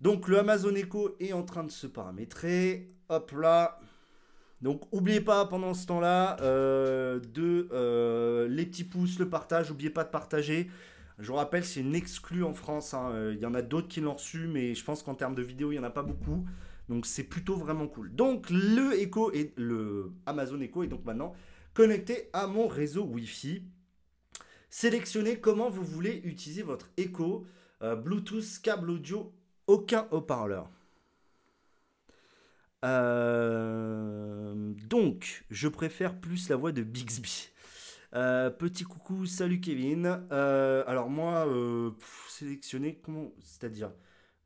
[0.00, 2.94] Donc, le Amazon Echo est en train de se paramétrer.
[3.08, 3.80] Hop là.
[4.62, 9.90] Donc n'oubliez pas pendant ce temps-là euh, de euh, les petits pouces, le partage, n'oubliez
[9.90, 10.70] pas de partager.
[11.18, 12.94] Je vous rappelle, c'est une exclue en France.
[12.94, 13.10] Hein.
[13.12, 15.42] Euh, il y en a d'autres qui l'ont reçu, mais je pense qu'en termes de
[15.42, 16.46] vidéo, il n'y en a pas beaucoup.
[16.88, 18.14] Donc c'est plutôt vraiment cool.
[18.14, 21.34] Donc le Echo et le Amazon Echo est donc maintenant
[21.72, 23.62] connecté à mon réseau Wi-Fi.
[24.68, 27.46] Sélectionnez comment vous voulez utiliser votre Echo.
[27.80, 29.32] Bluetooth, câble audio,
[29.66, 30.68] aucun haut-parleur.
[32.84, 37.50] Euh, donc, je préfère plus la voix de Bixby.
[38.14, 40.20] Euh, petit coucou, salut Kevin.
[40.32, 41.46] Euh, alors moi,
[42.28, 43.92] sélectionner comment, c'est-à-dire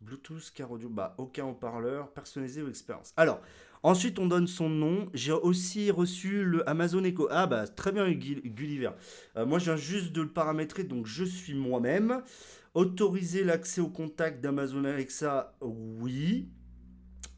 [0.00, 3.14] Bluetooth, car audio, bah aucun haut-parleur, personnalisé ou expérience.
[3.16, 3.40] Alors,
[3.82, 5.08] ensuite on donne son nom.
[5.14, 7.28] J'ai aussi reçu le Amazon Echo.
[7.30, 8.90] Ah bah très bien Gulliver.
[9.46, 12.22] moi je viens juste de le paramétrer, donc je suis moi-même.
[12.74, 16.50] Autoriser l'accès au contact d'Amazon Alexa, oui.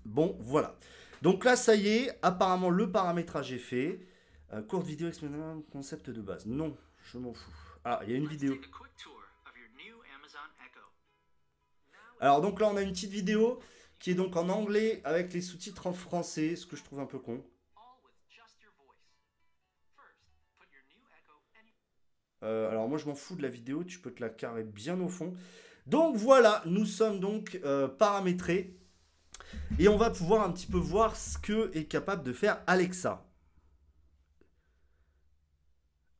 [0.07, 0.77] Bon, voilà.
[1.23, 4.01] Donc là, ça y est, apparemment le paramétrage est fait.
[4.53, 6.47] Euh, courte vidéo expliquant concept de base.
[6.47, 7.51] Non, je m'en fous.
[7.85, 8.55] Ah, il y a une vidéo.
[12.21, 13.61] Alors donc là, on a une petite vidéo
[13.99, 17.07] qui est donc en anglais avec les sous-titres en français, ce que je trouve un
[17.07, 17.45] peu con.
[22.43, 25.01] Euh, alors moi je m'en fous de la vidéo, tu peux te la carrer bien
[25.01, 25.35] au fond.
[25.87, 28.79] Donc voilà, nous sommes donc euh, paramétrés.
[29.79, 33.25] Et on va pouvoir un petit peu voir ce que est capable de faire Alexa.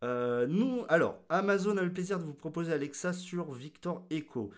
[0.05, 4.51] Euh, nous, alors, Amazon a le plaisir de vous proposer Alexa sur Victor Echo.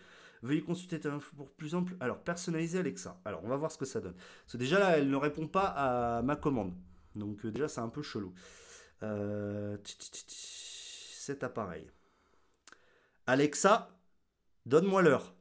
[0.42, 1.00] Veuillez consulter
[1.36, 1.96] pour plus ample.
[2.00, 3.20] Alors, personnaliser Alexa.
[3.24, 4.14] Alors, on va voir ce que ça donne.
[4.44, 6.74] Parce déjà là, elle ne répond pas à ma commande.
[7.14, 8.32] Donc, déjà, c'est un peu chelou.
[9.02, 9.76] Euh,
[11.28, 11.90] cet appareil.
[13.26, 13.90] Alexa,
[14.66, 15.34] donne-moi l'heure.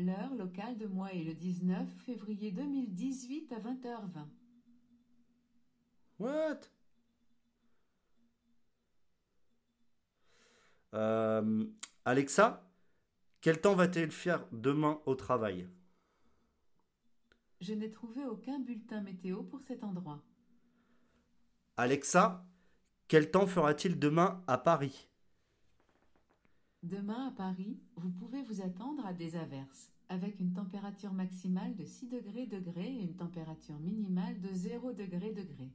[0.00, 4.26] L'heure locale de moi est le 19 février 2018 à 20h20.
[6.18, 6.60] What?
[10.94, 11.66] Euh,
[12.06, 12.66] Alexa,
[13.42, 15.68] quel temps va-t-elle faire demain au travail?
[17.60, 20.22] Je n'ai trouvé aucun bulletin météo pour cet endroit.
[21.76, 22.42] Alexa,
[23.06, 25.09] quel temps fera-t-il demain à Paris?
[26.82, 31.84] Demain à Paris, vous pouvez vous attendre à des averses, avec une température maximale de
[31.84, 35.68] 6 degrés degrés et une température minimale de 0 degré degré.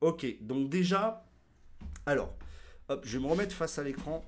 [0.00, 1.26] Ok, donc déjà,
[2.04, 2.32] alors,
[2.88, 4.24] hop, je vais me remettre face à l'écran.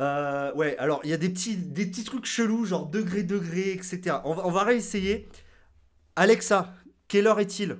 [0.00, 3.72] Euh, ouais, alors il y a des petits, des petits trucs chelous, genre degré, degré,
[3.72, 4.18] etc.
[4.24, 5.28] On va, on va réessayer.
[6.16, 6.74] Alexa,
[7.08, 7.76] quelle heure est-il?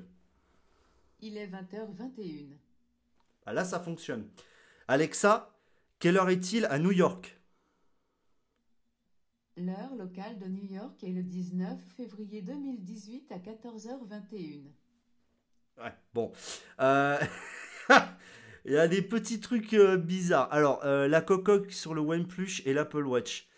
[1.21, 2.51] Il est 20h21.
[3.47, 4.29] Ah, là, ça fonctionne.
[4.89, 5.54] Alexa,
[6.05, 7.41] quelle heure est-il à New York?
[9.57, 14.65] L'heure locale de New York est le 19 février 2018 à 14h21.
[15.79, 16.31] Ouais, bon.
[16.81, 17.19] Euh,
[18.67, 20.53] il y a des petits trucs euh, bizarres.
[20.53, 23.49] Alors, euh, la cocoque sur le OnePlus et l'Apple Watch.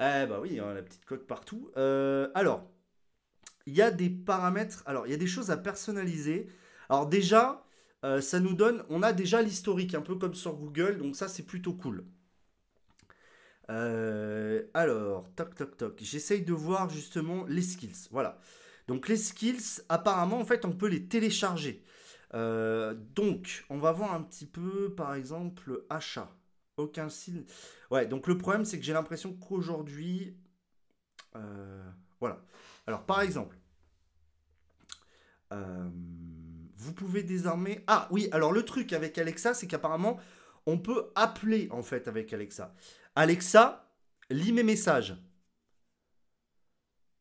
[0.00, 1.70] Eh bah oui, hein, la petite coque partout.
[1.76, 2.70] alors,
[3.66, 4.82] il y a des paramètres.
[4.86, 6.48] Alors, il y a des choses à personnaliser.
[6.88, 7.66] Alors déjà,
[8.04, 11.28] euh, ça nous donne, on a déjà l'historique, un peu comme sur Google, donc ça
[11.28, 12.04] c'est plutôt cool.
[13.70, 18.08] Euh, alors, toc toc toc, j'essaye de voir justement les skills.
[18.10, 18.40] Voilà.
[18.88, 21.84] Donc les skills, apparemment, en fait, on peut les télécharger.
[22.34, 26.30] Euh, donc, on va voir un petit peu, par exemple, achat.
[26.76, 27.44] Aucun style.
[27.90, 30.36] Ouais, donc le problème, c'est que j'ai l'impression qu'aujourd'hui...
[32.20, 32.44] voilà.
[32.86, 33.56] Alors, par exemple...
[36.82, 37.84] Vous pouvez désormais...
[37.86, 40.18] Ah oui, alors le truc avec Alexa, c'est qu'apparemment,
[40.66, 42.74] on peut appeler en fait avec Alexa.
[43.14, 43.88] Alexa,
[44.30, 45.14] lis mes messages.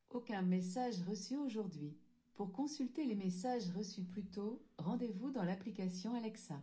[0.09, 1.95] Aucun message reçu aujourd'hui.
[2.33, 6.59] Pour consulter les messages reçus plus tôt, rendez-vous dans l'application Alexa.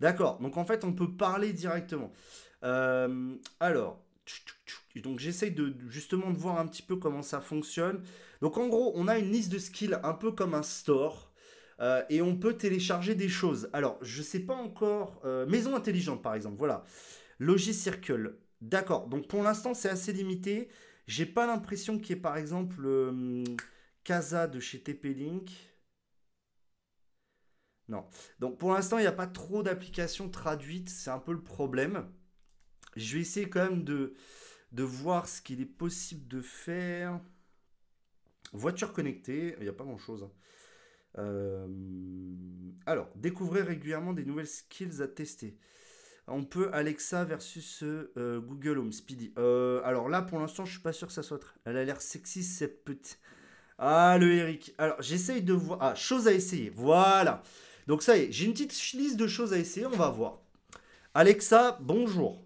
[0.00, 2.12] D'accord, donc en fait on peut parler directement.
[2.62, 4.05] Euh, alors,
[5.02, 8.02] donc j'essaye de justement de voir un petit peu comment ça fonctionne.
[8.40, 11.32] Donc en gros, on a une liste de skills un peu comme un store.
[11.80, 13.68] Euh, et on peut télécharger des choses.
[13.74, 15.20] Alors, je sais pas encore.
[15.24, 16.56] Euh, maison intelligente, par exemple.
[16.56, 16.84] Voilà.
[17.38, 18.38] Logis Circle.
[18.60, 19.08] D'accord.
[19.08, 20.68] Donc pour l'instant, c'est assez limité.
[21.06, 23.44] J'ai pas l'impression qu'il y ait par exemple euh,
[24.04, 25.50] Casa de chez TP-Link.
[27.88, 28.06] Non.
[28.40, 30.88] Donc pour l'instant, il n'y a pas trop d'applications traduites.
[30.88, 32.08] C'est un peu le problème.
[32.96, 34.14] Je vais essayer quand même de,
[34.72, 37.20] voir ce qu'il est possible de faire.
[38.52, 40.24] Voiture connectée, il n'y a pas grand-chose.
[40.24, 40.30] Hein.
[41.18, 41.66] Euh,
[42.86, 45.56] alors, découvrez régulièrement des nouvelles skills à tester.
[46.28, 49.32] On peut Alexa versus euh, Google Home Speedy.
[49.38, 51.40] Euh, alors là, pour l'instant, je suis pas sûr que ça soit.
[51.64, 53.20] Elle a l'air sexy cette petite.
[53.78, 54.74] Ah, le Eric.
[54.78, 55.78] Alors, j'essaye de voir.
[55.82, 56.70] Ah, choses à essayer.
[56.70, 57.42] Voilà.
[57.86, 59.86] Donc ça y est, j'ai une petite liste de choses à essayer.
[59.86, 60.40] On va voir.
[61.14, 62.45] Alexa, bonjour.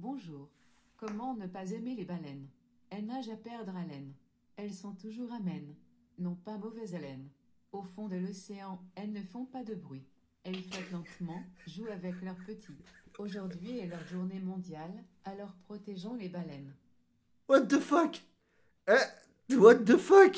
[0.00, 0.48] Bonjour.
[0.96, 2.48] Comment ne pas aimer les baleines?
[2.88, 4.14] Elles nagent à perdre haleine.
[4.56, 5.74] Elles sont toujours amènes.
[6.18, 7.28] Non pas mauvaise haleine.
[7.70, 10.06] Au fond de l'océan, elles ne font pas de bruit.
[10.42, 12.78] Elles flottent lentement, jouent avec leurs petits.
[13.18, 16.74] Aujourd'hui est leur journée mondiale, alors protégeons les baleines.
[17.46, 18.22] What the fuck?
[18.88, 20.34] Eh, What the fuck?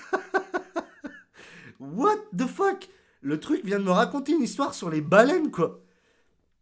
[1.78, 2.88] What the fuck?
[3.20, 5.82] Le truc vient de me raconter une histoire sur les baleines, quoi.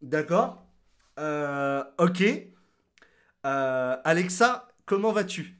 [0.00, 0.61] D'accord?
[1.18, 2.22] Euh, Ok.
[3.46, 5.58] Euh, Alexa, comment vas-tu?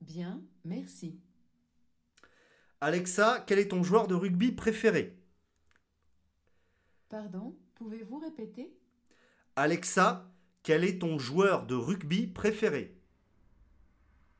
[0.00, 1.18] Bien, merci.
[2.80, 5.18] Alexa, quel est ton joueur de rugby préféré?
[7.08, 8.76] Pardon, pouvez-vous répéter?
[9.56, 10.30] Alexa,
[10.62, 12.96] quel est ton joueur de rugby préféré?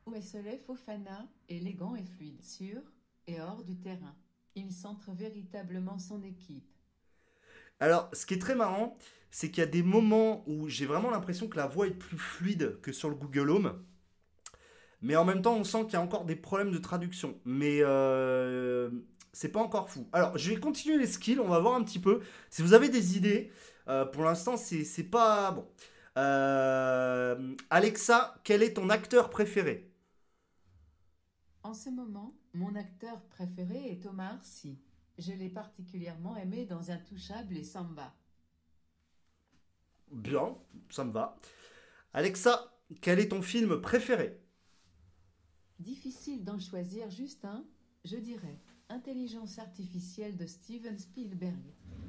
[0.07, 2.81] Wesley Fofana, élégant et fluide sur
[3.27, 4.15] et hors du terrain.
[4.55, 6.73] Il centre véritablement son équipe.
[7.79, 8.97] Alors, ce qui est très marrant,
[9.35, 12.17] c'est qu'il y a des moments où j'ai vraiment l'impression que la voix est plus
[12.17, 13.83] fluide que sur le Google Home.
[15.01, 17.37] Mais en même temps, on sent qu'il y a encore des problèmes de traduction.
[17.43, 18.89] Mais euh,
[19.33, 20.07] c'est pas encore fou.
[20.13, 22.21] Alors, je vais continuer les skills, on va voir un petit peu.
[22.49, 23.51] Si vous avez des idées,
[23.89, 25.67] euh, pour l'instant, c'est pas bon.
[26.17, 29.91] Euh, Alexa, quel est ton acteur préféré?
[31.61, 34.79] En ce moment, mon acteur préféré est Omar Sy.
[35.17, 38.13] Je l'ai particulièrement aimé dans Intouchable et Samba.
[40.15, 40.55] Bien,
[40.89, 41.37] ça me va.
[42.13, 44.39] Alexa, quel est ton film préféré?
[45.77, 47.65] Difficile d'en choisir juste un,
[48.05, 48.57] je dirais.
[48.87, 51.59] Intelligence artificielle de Steven Spielberg.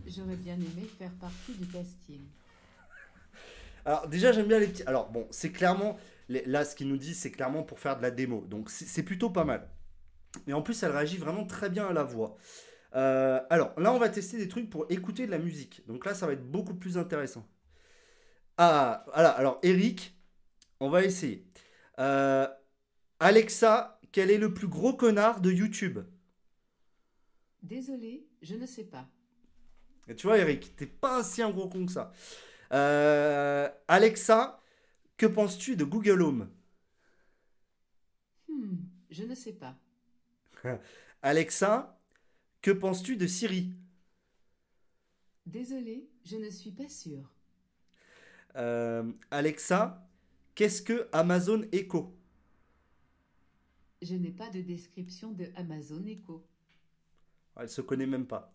[0.06, 2.22] J'aurais bien aimé faire partie du casting.
[3.84, 4.84] Alors déjà j'aime bien les petits...
[4.84, 5.98] Alors bon, c'est clairement...
[6.28, 8.44] Là ce qu'il nous dit c'est clairement pour faire de la démo.
[8.46, 9.68] Donc c'est plutôt pas mal.
[10.46, 12.36] Et en plus elle réagit vraiment très bien à la voix.
[12.94, 15.84] Euh, alors là on va tester des trucs pour écouter de la musique.
[15.86, 17.44] Donc là ça va être beaucoup plus intéressant.
[18.58, 20.14] Ah voilà, alors Eric,
[20.80, 21.46] on va essayer.
[22.00, 22.48] Euh,
[23.20, 26.00] Alexa, quel est le plus gros connard de YouTube?
[27.62, 29.10] Désolé, je ne sais pas.
[30.08, 32.12] Et tu vois, Eric, t'es pas si un gros con que ça.
[32.72, 34.60] Euh, Alexa,
[35.16, 36.50] que penses-tu de Google Home?
[38.48, 38.78] Hmm,
[39.10, 39.78] je ne sais pas.
[41.22, 41.98] Alexa,
[42.62, 43.72] que penses-tu de Siri?
[45.46, 47.32] Désolé, je ne suis pas sûr.
[48.56, 50.06] Euh, Alexa,
[50.54, 52.14] qu'est-ce que Amazon Echo?
[54.02, 56.46] Je n'ai pas de description de Amazon Echo.
[57.58, 58.50] Elle se connaît même pas.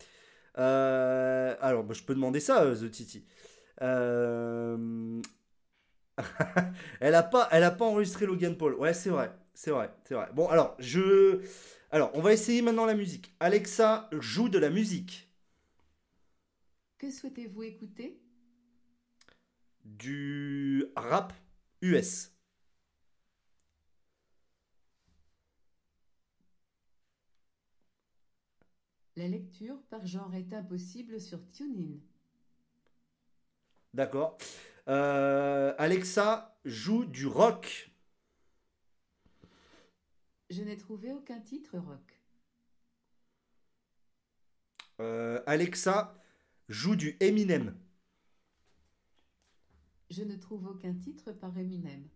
[0.58, 3.24] Euh, alors, bah, je peux demander ça, euh, The Titi.
[7.00, 8.74] elle a pas, elle a pas enregistré Logan Paul.
[8.74, 10.28] Ouais, c'est vrai, c'est vrai, c'est vrai.
[10.34, 11.40] Bon, alors je,
[11.90, 13.34] alors on va essayer maintenant la musique.
[13.40, 15.28] Alexa joue de la musique.
[16.98, 18.21] Que souhaitez-vous écouter?
[19.84, 21.32] Du rap
[21.82, 22.32] US.
[29.16, 31.98] La lecture par genre est impossible sur TuneIn.
[33.92, 34.38] D'accord.
[34.88, 37.90] Euh, Alexa joue du rock.
[40.48, 42.20] Je n'ai trouvé aucun titre rock.
[45.00, 46.14] Euh, Alexa
[46.68, 47.74] joue du Eminem.
[50.12, 52.06] Je ne trouve aucun titre par Eminem.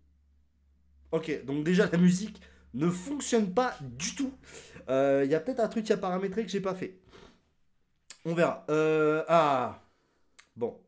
[1.13, 2.43] Ok, donc déjà la musique
[2.75, 4.35] ne fonctionne pas du tout.
[4.81, 7.01] Il euh, y a peut-être un truc à paramétrer que j'ai pas fait.
[8.27, 8.67] On verra.
[8.69, 9.83] Euh, ah,
[10.57, 10.79] bon.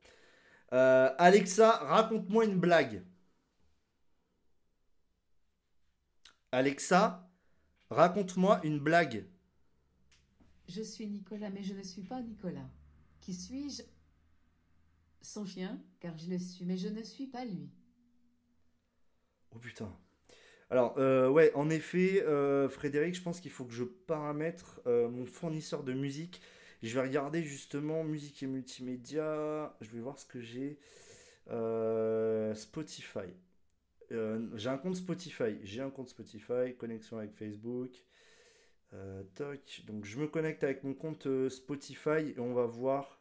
[0.74, 3.02] Euh, Alexa, raconte-moi une blague.
[6.52, 7.26] Alexa,
[7.88, 9.24] raconte-moi une blague.
[10.68, 12.68] Je suis Nicolas, mais je ne suis pas Nicolas.
[13.22, 13.82] Qui suis-je
[15.28, 17.70] Son chien, car je le suis, mais je ne suis pas lui.
[19.54, 19.94] Oh putain.
[20.70, 25.26] Alors, euh, ouais, en effet, euh, Frédéric, je pense qu'il faut que je paramètre mon
[25.26, 26.40] fournisseur de musique
[26.82, 29.76] je vais regarder justement musique et multimédia.
[29.80, 30.78] Je vais voir ce que j'ai.
[31.50, 33.34] Euh, Spotify.
[34.12, 35.58] Euh, j'ai un compte Spotify.
[35.62, 36.76] J'ai un compte Spotify.
[36.78, 37.90] Connexion avec Facebook.
[38.94, 39.82] Euh, toc.
[39.86, 43.17] Donc je me connecte avec mon compte Spotify et on va voir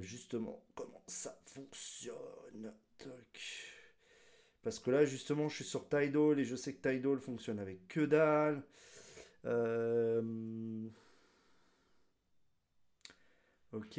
[0.00, 2.72] justement comment ça fonctionne.
[2.98, 3.40] Toc.
[4.62, 7.88] Parce que là, justement, je suis sur Tidal et je sais que Tidal fonctionne avec
[7.88, 8.62] que dalle.
[9.46, 10.20] Euh,
[13.72, 13.98] Ok.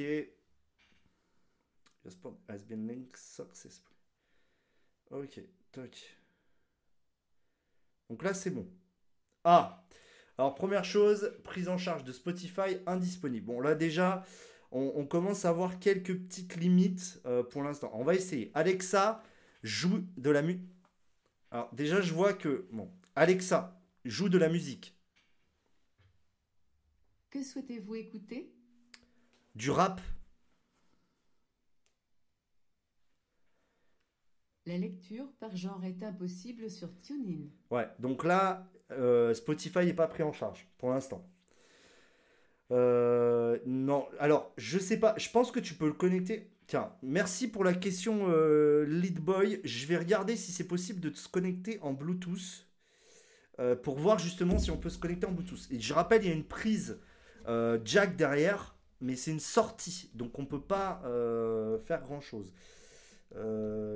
[2.50, 3.96] has been linked successfully.
[5.12, 5.40] Ok,
[5.72, 6.18] toc.
[8.10, 8.68] Donc là, c'est bon.
[9.44, 9.84] Ah
[10.38, 13.46] Alors, première chose, prise en charge de Spotify indisponible.
[13.46, 14.26] Bon, là, déjà,
[14.72, 17.92] on, commence à voir quelques petites limites euh, pour l'instant.
[17.94, 18.52] On va essayer.
[18.54, 19.22] Alexa
[19.64, 20.70] joue de la musique.
[21.52, 22.68] Alors, déjà, je vois que.
[22.72, 24.98] Bon, Alexa joue de la musique.
[27.30, 28.54] Que souhaitez-vous écouter?
[29.56, 30.00] Du rap
[34.66, 37.50] La lecture par genre est impossible sur TuneIn.
[37.72, 41.28] Ouais, donc là, euh, Spotify n'est pas pris en charge pour l'instant.
[42.72, 46.50] Euh, non, alors, je sais pas, je pense que tu peux le connecter.
[46.68, 49.60] Tiens, merci pour la question, euh, Lead Boy.
[49.64, 52.66] Je vais regarder si c'est possible de se connecter en Bluetooth
[53.60, 55.68] euh, pour voir justement si on peut se connecter en Bluetooth.
[55.70, 57.02] Et je rappelle, il y a une prise
[57.48, 62.54] euh, jack derrière, mais c'est une sortie, donc on peut pas euh, faire grand chose.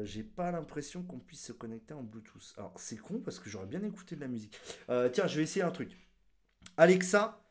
[0.03, 2.53] J'ai pas l'impression qu'on puisse se connecter en Bluetooth.
[2.57, 4.57] Alors c'est con parce que j'aurais bien écouté de la musique.
[4.87, 5.91] Tiens, je vais essayer un truc.
[6.77, 7.44] Alexa,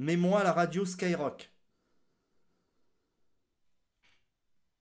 [0.00, 1.52] mets-moi la radio Skyrock.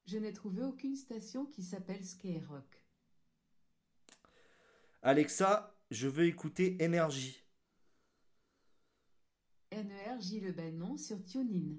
[0.06, 2.86] Je n'ai trouvé aucune station qui s'appelle Skyrock.
[5.02, 7.44] Alexa, je veux écouter Énergie.
[9.72, 11.78] NERJ Le Banon sur TuneIn.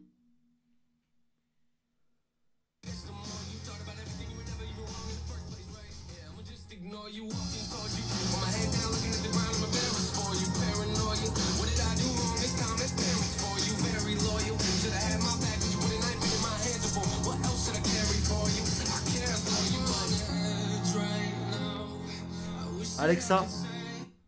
[23.00, 23.46] Alexa,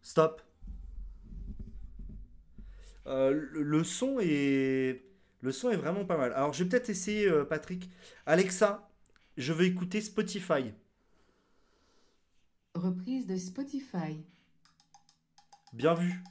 [0.01, 0.41] stop.
[3.07, 5.05] Euh, le, le son est
[5.43, 6.33] le son est vraiment pas mal.
[6.33, 7.91] Alors je vais peut-être essayer euh, Patrick.
[8.25, 8.89] Alexa,
[9.37, 10.73] je veux écouter Spotify.
[12.75, 14.25] Reprise de Spotify.
[15.75, 16.23] Bien vu.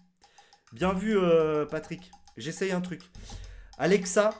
[0.73, 2.09] Bien vu euh, Patrick.
[2.37, 3.03] J'essaye un truc.
[3.77, 4.31] Alexa,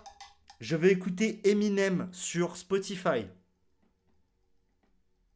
[0.59, 3.27] je vais écouter Eminem sur Spotify.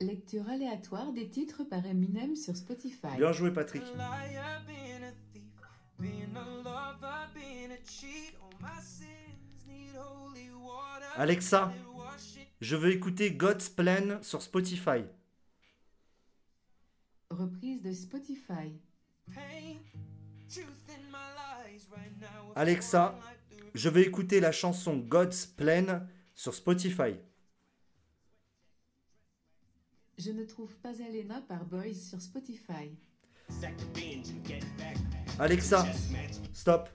[0.02, 3.16] Lecture aléatoire des titres par Eminem sur Spotify.
[3.16, 3.82] Bien joué Patrick.
[11.16, 11.72] Alexa,
[12.60, 15.06] je veux écouter God's Plan sur Spotify.
[17.30, 18.74] Reprise de Spotify.
[22.56, 23.18] Alexa,
[23.74, 27.16] je vais écouter la chanson God's Plan sur Spotify.
[30.18, 32.92] Je ne trouve pas Alena par Boys sur Spotify.
[35.38, 35.86] Alexa,
[36.54, 36.90] stop.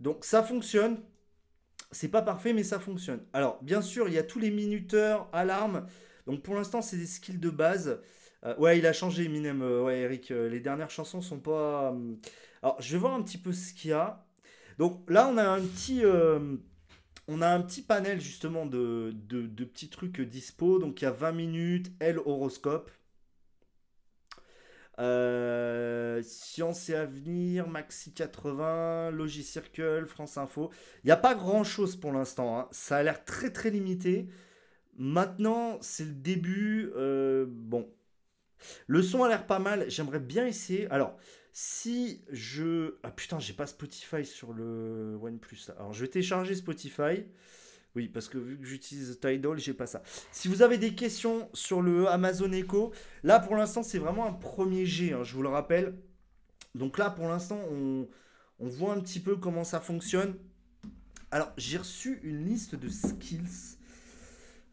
[0.00, 1.00] Donc ça fonctionne.
[1.92, 3.20] C'est pas parfait, mais ça fonctionne.
[3.32, 5.86] Alors, bien sûr, il y a tous les minuteurs, alarmes.
[6.26, 8.00] Donc pour l'instant, c'est des skills de base.
[8.44, 9.62] Euh, ouais, il a changé, Eminem.
[9.62, 11.94] Euh, ouais, Eric, euh, les dernières chansons sont pas.
[12.62, 14.26] Alors, je vais voir un petit peu ce qu'il y a.
[14.78, 16.02] Donc là, on a un petit.
[17.28, 20.78] On a un petit panel justement de, de, de petits trucs dispo.
[20.78, 22.90] Donc il y a 20 minutes, L horoscope.
[25.00, 30.70] Euh, Science et Avenir, Maxi 80, Logicircle, France Info.
[31.02, 32.58] Il n'y a pas grand chose pour l'instant.
[32.58, 32.68] hein.
[32.70, 34.28] Ça a l'air très très limité.
[34.98, 36.92] Maintenant, c'est le début.
[36.96, 37.90] euh, bon.
[38.86, 39.90] Le son a l'air pas mal.
[39.90, 40.88] J'aimerais bien essayer.
[40.90, 41.16] Alors,
[41.56, 42.96] si je.
[43.04, 45.70] Ah putain, j'ai pas Spotify sur le OnePlus.
[45.78, 47.24] Alors, je vais télécharger Spotify.
[47.94, 50.02] Oui, parce que vu que j'utilise Tidal, j'ai pas ça.
[50.32, 52.92] Si vous avez des questions sur le Amazon Echo,
[53.22, 55.96] là pour l'instant c'est vraiment un premier jet, hein, je vous le rappelle.
[56.74, 58.08] Donc là pour l'instant on,
[58.58, 60.34] on voit un petit peu comment ça fonctionne.
[61.30, 63.78] Alors j'ai reçu une liste de skills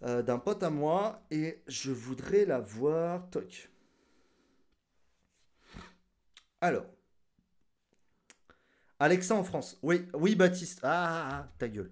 [0.02, 3.30] euh, d'un pote à moi et je voudrais la voir.
[3.30, 3.71] Toc.
[6.62, 6.86] Alors.
[9.00, 9.78] Alexa en France.
[9.84, 10.80] Oui, oui Baptiste.
[10.84, 11.92] Ah, ah, ah, ta gueule.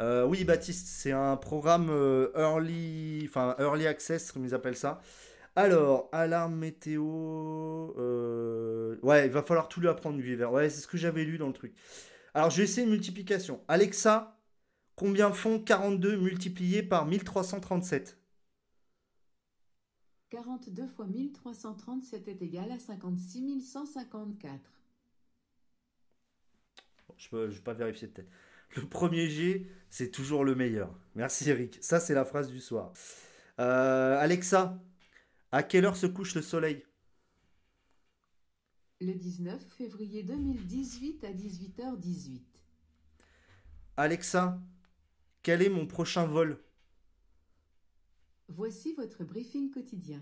[0.00, 5.00] Euh, oui, Baptiste, c'est un programme euh, early, enfin early access, comme ils appellent ça.
[5.56, 7.02] Alors, alarme météo.
[7.98, 10.52] euh, Ouais, il va falloir tout lui apprendre du vert.
[10.52, 11.74] Ouais, c'est ce que j'avais lu dans le truc.
[12.34, 13.62] Alors, je vais essayer une multiplication.
[13.68, 14.38] Alexa,
[14.96, 18.18] combien font 42 multiplié par 1337
[20.32, 24.54] 42 fois 1337 est égal à 56 154.
[27.06, 28.30] Bon, Je ne vais pas vérifier de tête.
[28.74, 30.98] Le premier G, c'est toujours le meilleur.
[31.16, 31.76] Merci Eric.
[31.82, 32.94] Ça, c'est la phrase du soir.
[33.60, 34.82] Euh, Alexa,
[35.50, 36.82] à quelle heure se couche le soleil?
[39.02, 42.40] Le 19 février 2018 à 18h18.
[43.98, 44.58] Alexa,
[45.42, 46.58] quel est mon prochain vol?
[48.48, 50.20] Voici votre briefing quotidien.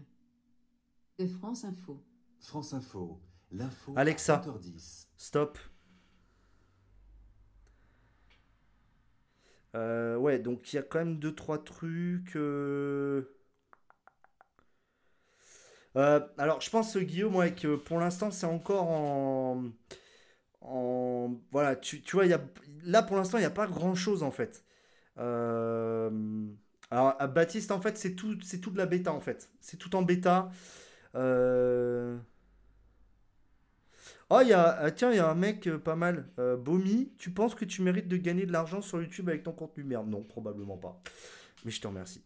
[1.18, 2.02] De France Info.
[2.38, 4.36] France Info, l'info Alexa.
[4.36, 5.06] à 7h10.
[5.16, 5.58] Stop.
[9.76, 12.36] Euh, ouais, donc il y a quand même deux trois trucs.
[12.36, 13.36] euh.
[15.96, 19.64] Euh, alors, je pense, Guillaume, ouais, que pour l'instant, c'est encore en.
[20.62, 21.34] en...
[21.52, 22.40] Voilà, tu, tu vois, il y a...
[22.84, 24.64] là, pour l'instant, il n'y a pas grand-chose, en fait.
[25.18, 26.10] Euh,
[26.90, 29.50] Alors, à Baptiste, en fait, c'est tout, c'est tout de la bêta, en fait.
[29.60, 30.50] C'est tout en bêta.
[31.14, 32.18] Euh,
[34.32, 34.78] Oh, y a...
[34.78, 36.28] ah, tiens, il y a un mec euh, pas mal.
[36.38, 39.52] Euh, Bomi, tu penses que tu mérites de gagner de l'argent sur YouTube avec ton
[39.52, 39.82] contenu?
[39.82, 41.02] Merde, non, probablement pas.
[41.64, 42.22] Mais je te remercie.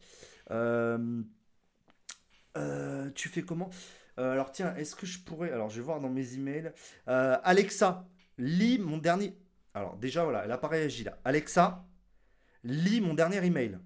[0.51, 1.23] Euh,
[2.59, 3.71] euh, tu fais comment?
[4.17, 5.51] Alors tiens, est-ce que je pourrais...
[5.51, 6.73] Alors je vais voir dans mes emails.
[7.07, 8.07] Alexa,
[8.39, 9.37] lis mon dernier...
[9.73, 11.19] Alors déjà, voilà, elle a pas réagi là.
[11.25, 11.85] Alexa,
[12.63, 13.79] lis mon dernier email.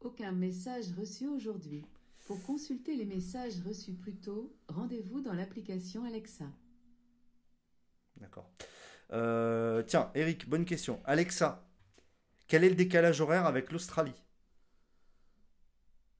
[0.00, 1.84] Aucun message reçu aujourd'hui.
[2.26, 6.44] Pour consulter les messages reçus plus tôt, rendez-vous dans l'application Alexa.
[8.16, 8.50] D'accord.
[9.12, 11.00] Euh, tiens, Eric, bonne question.
[11.04, 11.64] Alexa,
[12.48, 14.22] quel est le décalage horaire avec l'Australie?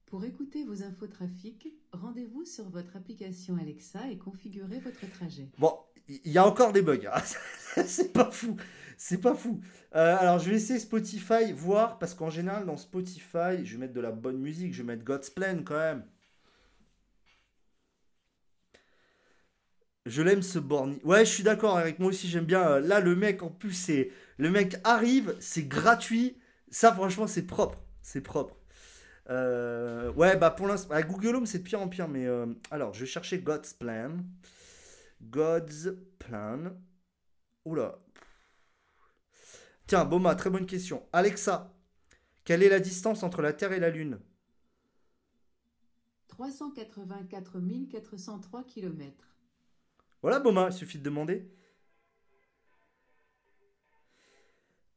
[0.07, 5.49] Pour écouter vos infotrafics, rendez-vous sur votre application Alexa et configurez votre trajet.
[5.59, 5.77] Bon,
[6.09, 7.09] il y a encore des bugs.
[7.13, 7.21] hein.
[7.87, 8.57] C'est pas fou.
[8.99, 9.61] C'est pas fou.
[9.95, 13.95] Euh, alors, je vais essayer Spotify, voir, parce qu'en général, dans Spotify, je vais mettre
[13.95, 16.05] de la bonne musique, je vais mettre God's Plan quand même.
[20.07, 21.01] Je l'aime ce Borny.
[21.05, 21.99] Ouais, je suis d'accord, Eric.
[21.99, 22.63] Moi aussi, j'aime bien.
[22.69, 24.11] Euh, Là, le mec, en plus, c'est.
[24.39, 26.39] Le mec arrive, c'est gratuit.
[26.71, 27.79] Ça, franchement, c'est propre.
[28.03, 28.57] C'est propre.
[29.31, 30.95] Euh, Ouais, bah pour l'instant.
[30.95, 32.09] À Google Home, c'est pire en pire.
[32.09, 32.27] Mais
[32.71, 34.11] alors, je vais chercher God's Plan.
[35.23, 36.73] God's Plan.
[37.65, 37.99] Oula.
[39.87, 41.07] Tiens, Boma, très bonne question.
[41.13, 41.73] Alexa,
[42.45, 44.19] quelle est la distance entre la Terre et la Lune?
[46.29, 49.15] 384 403 km.
[50.23, 51.49] Voilà, Boma, il suffit de demander.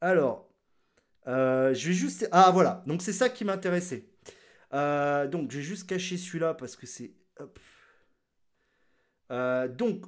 [0.00, 0.50] Alors,
[1.28, 2.28] euh, je vais juste.
[2.32, 2.82] Ah, voilà.
[2.86, 4.08] Donc, c'est ça qui m'intéressait.
[4.72, 7.14] Euh, donc, je vais juste cacher celui-là parce que c'est.
[9.30, 10.04] Euh, donc,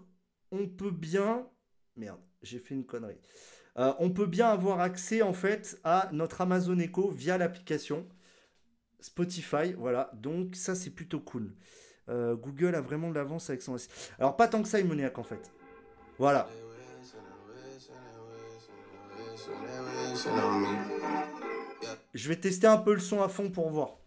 [0.51, 1.49] on peut bien.
[1.97, 3.21] Merde, j'ai fait une connerie.
[3.79, 8.07] Euh, on peut bien avoir accès en fait à notre Amazon Echo via l'application
[9.01, 9.73] Spotify.
[9.79, 11.55] Voilà, donc ça c'est plutôt cool.
[12.09, 13.77] Euh, Google a vraiment de l'avance avec son.
[14.19, 15.53] Alors, pas tant que ça, Imoniac en fait.
[16.19, 16.49] Voilà.
[22.15, 23.99] Je vais tester un peu le son à fond pour voir.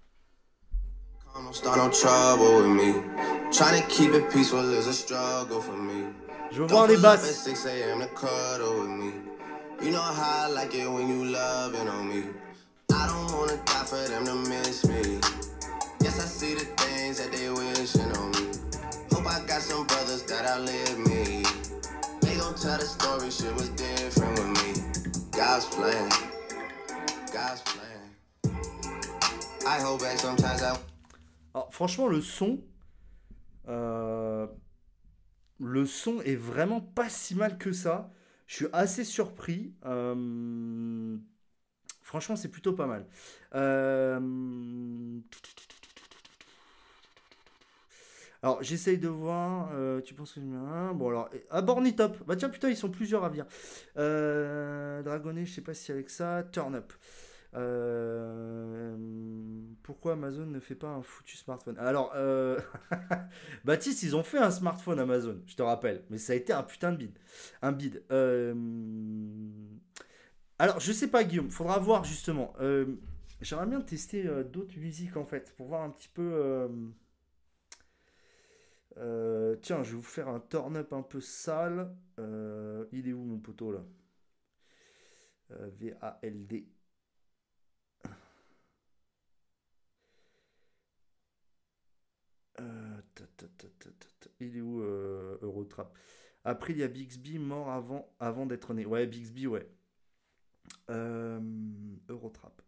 [6.51, 7.49] Je veux voir les basses.
[9.85, 12.23] You know how I like it when you loving on me.
[12.91, 15.19] I don't wanna die for them to miss me.
[16.01, 18.49] Yes, I see the things that they wishing on me.
[19.11, 21.43] Hope I got some brothers that outlive me.
[22.21, 25.21] They gon' tell the story, shit was different with me.
[25.29, 26.09] God's plan,
[27.31, 28.55] God's plan.
[29.67, 30.79] I hold back sometimes I
[31.53, 32.57] Alors, franchement, le son.
[33.67, 34.47] euh,
[35.59, 38.09] le son est vraiment pas si mal que ça.
[38.47, 39.73] Je suis assez surpris.
[39.85, 41.17] Euh,
[42.01, 43.05] franchement, c'est plutôt pas mal.
[43.55, 44.19] Euh,
[48.43, 49.71] Alors, j'essaye de voir.
[49.73, 50.93] euh, tu penses que je un?
[50.93, 51.29] Bon, alors.
[51.49, 52.17] Ah, Borny Top.
[52.27, 53.45] Bah, tiens, putain, ils sont plusieurs à venir.
[53.97, 56.43] Euh, Dragonnet, je sais pas si avec ça.
[56.51, 56.93] Turn Up.
[57.55, 58.95] Euh,
[59.83, 61.77] pourquoi Amazon ne fait pas un foutu smartphone?
[61.77, 62.59] Alors, euh,
[63.65, 66.63] Baptiste, ils ont fait un smartphone Amazon, je te rappelle, mais ça a été un
[66.63, 67.17] putain de bide.
[67.61, 68.03] Un bide.
[68.11, 68.53] Euh,
[70.59, 72.53] Alors, je sais pas, Guillaume, faudra voir justement.
[72.61, 72.85] Euh,
[73.41, 76.67] J'aimerais bien tester d'autres musiques en fait, pour voir un petit peu.
[79.61, 81.95] Tiens, je vais vous faire un turn up un peu sale.
[82.17, 83.83] Il est où mon poteau là?
[85.49, 86.65] V-A-L-D.
[92.59, 94.24] Euh, ta, ta, ta, ta, ta, ta.
[94.39, 95.97] Il est où euh, Eurotrap?
[96.43, 98.85] Après, il y a Bixby mort avant, avant d'être né.
[98.85, 99.67] Ouais, Bixby, ouais.
[100.89, 101.39] Euh,
[102.09, 102.61] Eurotrap.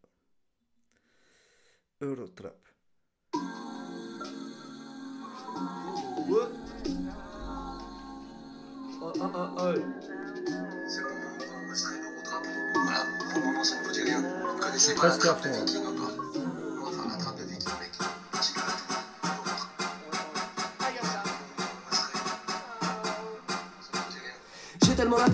[2.01, 2.57] Eurotrap.
[10.88, 12.43] C'est bon, on va enregistrer l'Eurotrap.
[12.74, 14.22] Voilà, pour le moment ça ne vous dit rien.
[14.22, 15.97] Vous connaissez pas la Presque à trappe de fond,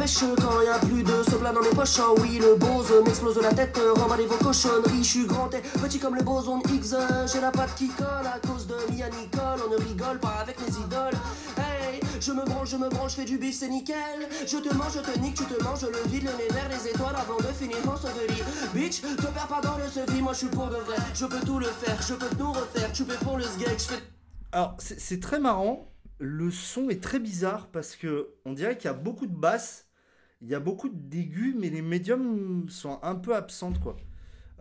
[0.03, 1.97] Pêche quand y a plus de ce plat dans mes poches.
[1.99, 5.01] Ah oui, le bose m'explose la tête, remballez vos cochonneries.
[5.01, 6.93] Je suis grand et petit comme le boson Higgs.
[7.31, 9.61] J'ai la patte qui colle à cause de Mia Nicole.
[9.65, 11.17] On ne rigole pas avec mes idoles.
[11.55, 14.27] Hey, je me branche, je me branche, fais du bif, c'est nickel.
[14.45, 16.89] Je te mange, je te nique, tu te manges le vide, le nez vers les
[16.89, 18.43] étoiles avant de finir en enseveli.
[18.73, 20.97] Bitch, te perds pas dans le vie, moi je suis pour de vrai.
[21.13, 22.91] Je peux tout le faire, je peux tout refaire.
[22.91, 24.03] Tu peux pour le sgeg, je fais.
[24.51, 25.89] Alors, c'est très marrant.
[26.19, 29.82] Le son est très bizarre parce que on dirait qu'il y a beaucoup de basses,
[30.43, 33.95] il y a beaucoup d'aigus, mais les médiums sont un peu absentes, quoi.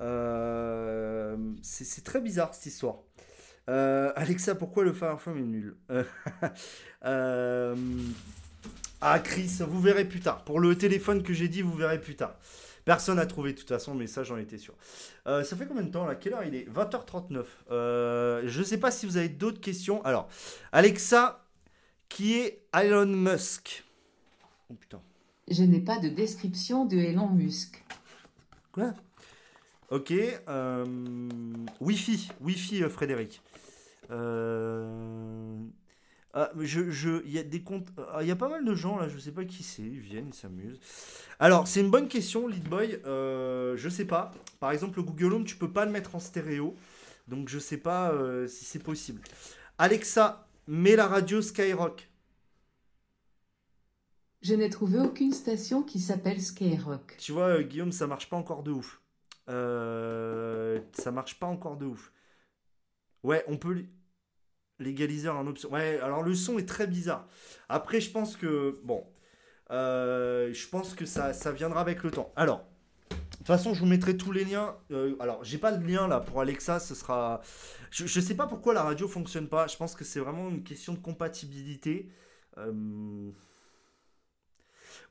[0.00, 2.96] Euh, c'est très bizarre cette histoire.
[3.68, 5.76] Euh, Alexa, pourquoi le Fire Phone est nul
[7.04, 7.74] Euh,
[9.00, 10.44] Ah, Chris, vous verrez plus tard.
[10.44, 12.36] Pour le téléphone que j'ai dit, vous verrez plus tard.
[12.84, 14.74] Personne n'a trouvé de toute façon, mais ça j'en étais sûr.
[15.26, 16.14] Ça fait combien de temps là?
[16.14, 16.68] Quelle heure il est?
[16.68, 17.44] 20h39.
[17.70, 20.04] Euh, je ne sais pas si vous avez d'autres questions.
[20.04, 20.28] Alors,
[20.72, 21.44] Alexa,
[22.08, 23.84] qui est Elon Musk?
[24.70, 25.00] Oh putain.
[25.52, 27.84] Je n'ai pas de description de Elon Musk.
[28.72, 28.94] Quoi?
[29.90, 30.10] Ok.
[30.12, 30.86] Euh,
[31.80, 32.30] Wi-Fi.
[32.40, 33.42] Wi-Fi, Frédéric.
[34.08, 34.16] Il
[36.34, 40.34] y a pas mal de gens là, je sais pas qui c'est, ils viennent, ils
[40.34, 40.80] s'amusent.
[41.38, 43.00] Alors, c'est une bonne question, Leadboy.
[43.04, 44.32] Euh, je sais pas.
[44.58, 46.74] Par exemple, le Google Home, tu peux pas le mettre en stéréo,
[47.28, 49.20] donc je sais pas euh, si c'est possible.
[49.76, 52.08] Alexa, mets la radio Skyrock.
[54.42, 57.16] Je n'ai trouvé aucune station qui s'appelle Skyrock.
[57.18, 59.00] Tu vois, euh, Guillaume, ça marche pas encore de ouf.
[59.48, 62.12] Euh, ça marche pas encore de ouf.
[63.22, 63.88] Ouais, on peut li-
[64.80, 65.70] légaliser en option.
[65.70, 67.28] Ouais, alors le son est très bizarre.
[67.68, 69.04] Après, je pense que bon,
[69.70, 72.32] euh, je pense que ça, viendra avec le temps.
[72.34, 72.64] Alors,
[73.10, 74.76] de toute façon, je vous mettrai tous les liens.
[75.20, 76.80] Alors, j'ai pas le lien là pour Alexa.
[76.80, 77.42] Ce sera.
[77.92, 79.68] Je, je sais pas pourquoi la radio fonctionne pas.
[79.68, 82.10] Je pense que c'est vraiment une question de compatibilité.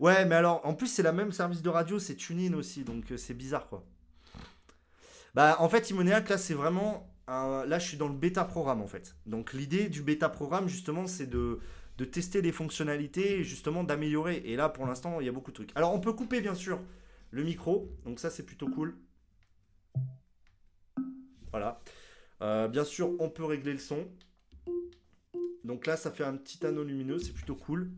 [0.02, 3.10] Ouais, mais alors, en plus, c'est la même service de radio, c'est TuneIn aussi, donc
[3.14, 3.86] euh, c'est bizarre, quoi.
[5.34, 7.08] Bah, en fait, Imoniac, là, c'est vraiment.
[7.28, 9.16] un- Là, je suis dans le bêta programme, en fait.
[9.26, 11.60] Donc, l'idée du bêta programme, justement, c'est de,
[12.12, 14.38] tester les fonctionnalités justement d'améliorer.
[14.46, 15.72] Et là, pour l'instant, il y a beaucoup de trucs.
[15.76, 16.80] Alors, on peut couper, bien sûr,
[17.30, 18.98] le micro, donc ça, c'est plutôt cool.
[21.52, 21.80] Voilà.
[22.42, 24.08] Euh, bien sûr, on peut régler le son.
[25.64, 27.92] Donc là, ça fait un petit anneau lumineux, c'est plutôt cool.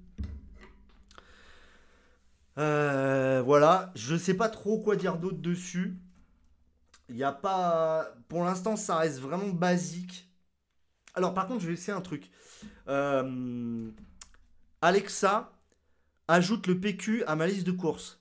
[2.58, 5.98] Euh, voilà, je sais pas trop quoi dire d'autre dessus.
[7.10, 8.14] Il y a pas.
[8.28, 10.30] Pour l'instant, ça reste vraiment basique.
[11.16, 12.30] Alors, par contre, je vais essayer un truc.
[12.88, 13.92] Euh,
[14.82, 15.54] Alexa,
[16.28, 18.20] ajoute le PQ à ma liste de courses.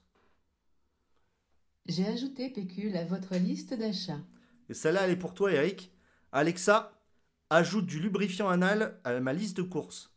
[1.86, 4.20] J'ai ajouté Pécule à votre liste d'achats.
[4.68, 5.92] Et celle-là, elle est pour toi, Eric.
[6.32, 6.92] Alexa,
[7.50, 10.12] ajoute du lubrifiant anal à ma liste de courses.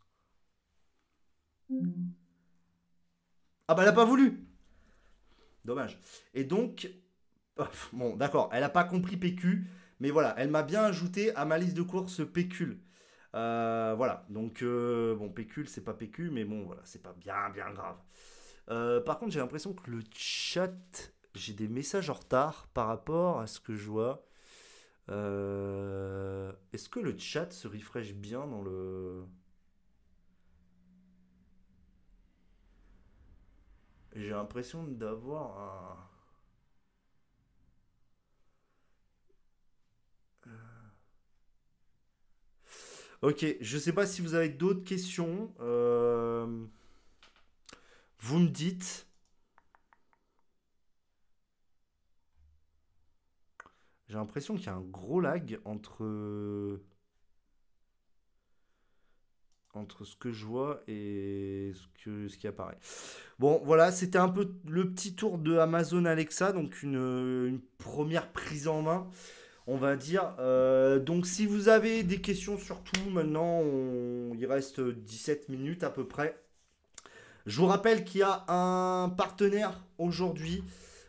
[3.68, 4.46] Ah bah elle a pas voulu.
[5.66, 6.00] Dommage.
[6.34, 6.90] Et donc,
[7.94, 9.66] bon d'accord, elle a pas compris PQ,
[10.00, 12.80] mais voilà, elle m'a bien ajouté à ma liste de courses pécule.
[13.36, 17.50] Euh, voilà, donc euh, bon pécule c'est pas PQ, mais bon voilà, c'est pas bien
[17.50, 17.98] bien grave.
[18.70, 23.40] Euh, par contre j'ai l'impression que le chat, j'ai des messages en retard par rapport
[23.40, 24.26] à ce que je vois.
[25.10, 29.26] Est-ce que le chat se refresh bien dans le...
[34.16, 35.60] J'ai l'impression d'avoir
[40.48, 40.50] un...
[40.50, 40.52] Euh.
[43.22, 45.54] Ok, je sais pas si vous avez d'autres questions.
[45.60, 46.66] Euh,
[48.20, 49.08] Vous me dites.
[54.08, 56.04] J'ai l'impression qu'il y a un gros lag entre
[59.76, 61.72] entre ce que je vois et
[62.04, 62.78] ce qui apparaît.
[63.40, 68.68] Bon, voilà, c'était un peu le petit tour de Amazon Alexa, donc une, première prise
[68.68, 69.08] en main,
[69.68, 70.36] on va dire.
[70.40, 73.62] Euh, donc, si vous avez des questions sur tout, maintenant,
[74.38, 76.40] il reste 17 minutes à peu près.
[77.46, 80.64] Je vous rappelle qu'il y a un partenaire aujourd'hui.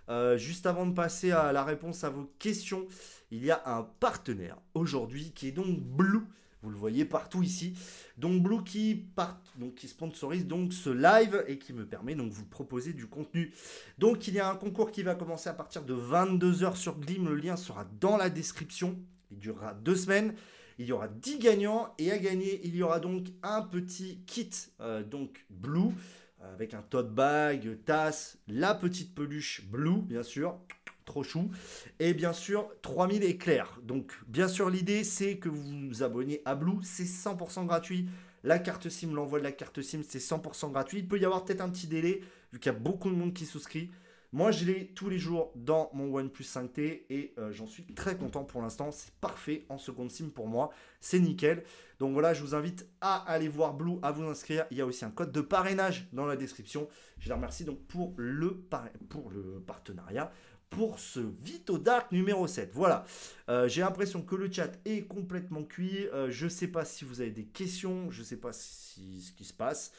[0.09, 2.87] Euh, juste avant de passer à la réponse à vos questions,
[3.31, 6.27] il y a un partenaire aujourd'hui qui est donc Blue.
[6.67, 7.79] Vous le voyez partout ici.
[8.19, 12.33] Donc Blue qui, part, donc qui sponsorise donc ce live et qui me permet donc
[12.33, 13.55] vous proposer du contenu.
[13.99, 17.29] Donc il y a un concours qui va commencer à partir de 22h sur Glim.
[17.29, 18.99] Le lien sera dans la description.
[19.31, 20.35] Il durera deux semaines.
[20.81, 24.51] Il y aura 10 gagnants et à gagner, il y aura donc un petit kit
[24.81, 25.93] euh, donc Blue
[26.41, 30.59] avec un tote bag, tasse, la petite peluche Blue bien sûr,
[31.07, 31.51] trop chou,
[31.99, 33.79] et bien sûr 3000 éclairs.
[33.83, 38.07] Donc bien sûr l'idée c'est que vous vous abonnez à Blue, c'est 100% gratuit.
[38.45, 40.99] La carte SIM, l'envoi de la carte SIM, c'est 100% gratuit.
[40.99, 42.21] Il peut y avoir peut-être un petit délai
[42.53, 43.91] vu qu'il y a beaucoup de monde qui souscrit.
[44.33, 48.17] Moi, je l'ai tous les jours dans mon OnePlus 5T et euh, j'en suis très
[48.17, 48.91] content pour l'instant.
[48.91, 50.71] C'est parfait en seconde SIM pour moi.
[51.01, 51.65] C'est nickel.
[51.99, 54.67] Donc voilà, je vous invite à aller voir Blue, à vous inscrire.
[54.71, 56.89] Il y a aussi un code de parrainage dans la description.
[57.19, 58.63] Je les remercie donc pour le,
[59.09, 60.31] pour le partenariat,
[60.77, 62.71] pour ce Vito Dark numéro 7.
[62.75, 63.07] Voilà,
[63.49, 66.07] Euh, j'ai l'impression que le chat est complètement cuit.
[66.13, 69.45] Euh, je sais pas si vous avez des questions, je sais pas si, ce qui
[69.47, 69.93] se passe.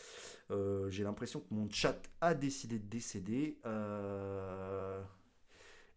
[0.52, 3.58] Euh, j'ai l'impression que mon chat a décidé de décéder.
[3.66, 5.02] Euh,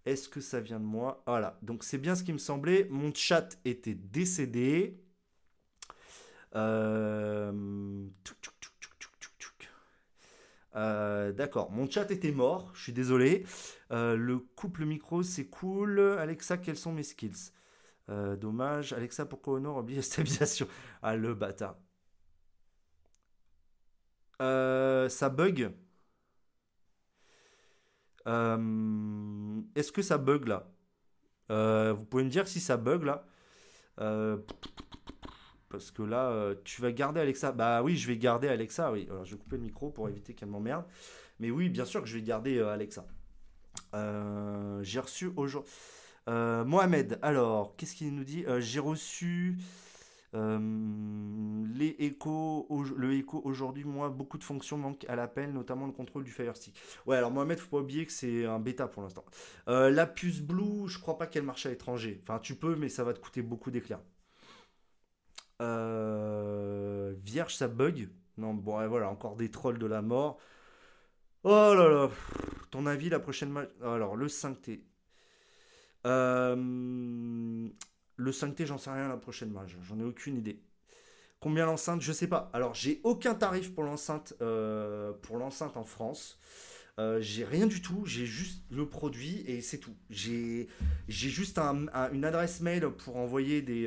[0.06, 1.22] Est-ce que ça vient de moi?
[1.26, 2.86] Voilà, donc c'est bien ce qui me semblait.
[2.90, 4.98] Mon chat était décédé.
[10.76, 13.44] Euh, D'accord, mon chat était mort, je suis désolé.
[13.92, 16.00] Euh, le couple micro, c'est cool.
[16.00, 17.52] Alexa, quels sont mes skills?
[18.10, 18.92] Euh, Dommage.
[18.92, 20.68] Alexa, pourquoi Honor oublie la stabilisation?
[21.02, 21.76] Ah, le bâtard.
[25.08, 25.70] Ça bug?
[29.74, 30.70] Est-ce que ça bug là?
[31.94, 33.26] Vous pouvez me dire si ça bug là?
[35.70, 37.52] Parce que là, euh, tu vas garder Alexa.
[37.52, 39.06] Bah oui, je vais garder Alexa, oui.
[39.08, 40.84] Alors, je vais couper le micro pour éviter qu'elle m'emmerde.
[41.38, 43.06] Mais oui, bien sûr que je vais garder euh, Alexa.
[43.94, 45.70] Euh, j'ai reçu aujourd'hui.
[46.26, 48.44] Mohamed, alors, qu'est-ce qu'il nous dit?
[48.58, 49.58] J'ai reçu
[50.32, 53.82] les échos, le écho aujourd'hui.
[53.82, 56.76] Moi, beaucoup de fonctions manquent à l'appel, notamment le contrôle du Fire Stick.
[57.04, 59.24] Ouais, alors Mohamed, faut pas oublier que c'est un bêta pour l'instant.
[59.66, 62.20] La puce Blue, je crois pas qu'elle marche à l'étranger.
[62.22, 64.00] Enfin, tu peux, mais ça va te coûter beaucoup d'éclairs.
[65.60, 68.08] Euh, Vierge, ça bug.
[68.38, 70.38] Non, bon, voilà, encore des trolls de la mort.
[71.44, 72.10] Oh là là,
[72.70, 73.68] ton avis la prochaine match?
[73.82, 74.84] Alors, le 5T.
[76.06, 77.68] Euh,
[78.16, 79.76] le 5T, j'en sais rien la prochaine match.
[79.82, 80.62] J'en ai aucune idée.
[81.40, 82.02] Combien l'enceinte?
[82.02, 82.50] Je sais pas.
[82.54, 86.38] Alors, j'ai aucun tarif pour l'enceinte euh, pour l'enceinte en France.
[87.20, 88.04] J'ai rien du tout.
[88.06, 89.96] J'ai juste le produit et c'est tout.
[90.10, 90.68] J'ai
[91.08, 93.86] juste un- un- une adresse mail pour envoyer des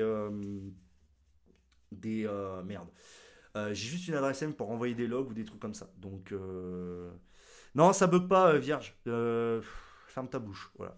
[1.93, 2.87] des euh, merde.
[3.55, 5.89] Euh, j'ai juste une adresse mail pour envoyer des logs ou des trucs comme ça.
[5.97, 7.11] Donc euh,
[7.75, 8.95] non, ça bug pas, vierge.
[9.05, 10.71] Ferme ta bouche.
[10.77, 10.97] Voilà.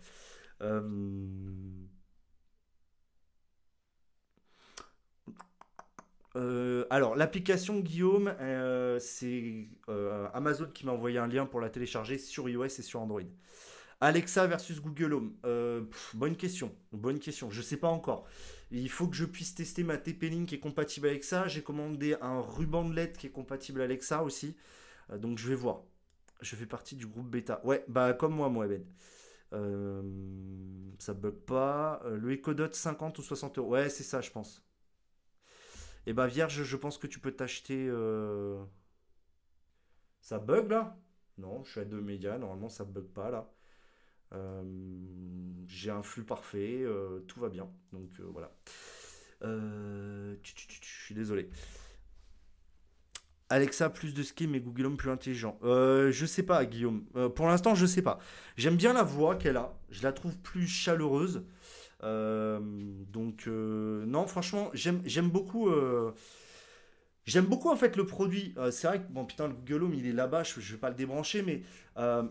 [6.90, 8.34] Alors, l'application Guillaume,
[9.00, 9.70] c'est
[10.34, 13.22] Amazon qui m'a envoyé un lien pour la télécharger sur iOS et sur Android.
[14.02, 15.88] Alexa versus Google Home.
[16.14, 16.74] Bonne question.
[16.92, 17.50] Bonne question.
[17.52, 18.28] Je sais pas encore.
[18.72, 21.48] Il faut que je puisse tester ma TP-Link qui est compatible avec ça.
[21.48, 24.56] J'ai commandé un ruban de LED qui est compatible avec ça aussi.
[25.12, 25.84] Euh, donc je vais voir.
[26.42, 27.62] Je fais partie du groupe bêta.
[27.66, 28.86] Ouais, bah comme moi, Mohamed.
[29.54, 30.02] Euh,
[31.00, 32.02] ça bug pas.
[32.06, 33.72] Euh, le Echo Dot 50 ou 60 euros.
[33.72, 34.64] Ouais, c'est ça, je pense.
[36.06, 37.88] Et bah Vierge, je pense que tu peux t'acheter.
[37.90, 38.64] euh,
[40.20, 40.98] Ça bug là?
[41.38, 42.38] Non, je suis à 2 mégas.
[42.38, 43.50] Normalement, ça bug pas là.
[44.34, 44.64] Euh,
[45.68, 46.82] J'ai un flux parfait.
[46.82, 47.68] euh, tout va bien.
[47.94, 48.52] Donc euh, voilà.
[49.42, 50.36] Je
[50.82, 51.50] suis désolé.
[53.50, 55.60] Alexa plus de skills mais Google Home plus intelligent.
[55.62, 57.06] Je sais pas, Guillaume.
[57.36, 58.20] Pour l'instant, je sais pas.
[58.58, 59.78] J'aime bien la voix qu'elle a.
[59.90, 61.44] Je la trouve plus chaleureuse.
[62.02, 65.70] Donc non, franchement, j'aime beaucoup.
[67.26, 68.56] J'aime beaucoup en fait le produit.
[68.72, 70.44] C'est vrai que bon putain le Google Home il est là-bas.
[70.44, 71.62] Je, je vais pas le débrancher, mais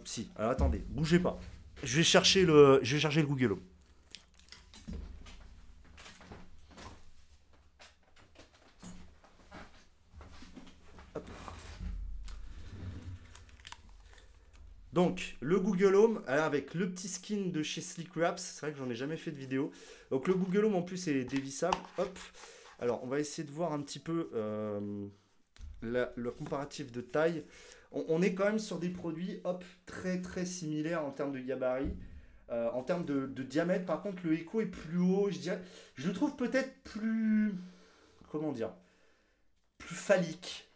[0.05, 0.33] si.
[0.35, 1.39] Alors attendez, bougez pas.
[1.85, 3.63] Je vais chercher le, je vais le Google Home.
[14.95, 18.43] Donc, le Google Home euh, avec le petit skin de chez Slick Wraps.
[18.43, 19.71] C'est vrai que j'en ai jamais fait de vidéo.
[20.11, 21.77] Donc, le Google Home en plus est dévissable.
[21.99, 22.19] Hop.
[22.79, 25.07] Alors, on va essayer de voir un petit peu euh,
[25.83, 27.45] le comparatif de taille.
[27.95, 31.95] On, est quand même sur des produits hop, très très similaires en termes de gabarit.
[32.51, 35.31] Euh, en termes de, diamètre, par contre, le Echo est plus haut.
[35.31, 37.55] Je le trouve peut-être plus.
[38.31, 38.73] Comment dire
[39.79, 40.69] Plus phallique.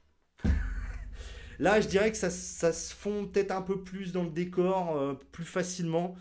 [1.59, 4.97] Là, je dirais que ça, ça se fond peut-être un peu plus dans le décor,
[4.97, 6.15] euh, plus facilement.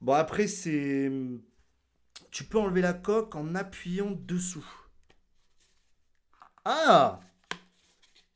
[0.00, 1.10] Bon, après, c'est.
[2.30, 4.66] Tu peux enlever la coque en appuyant dessous.
[6.64, 7.20] Ah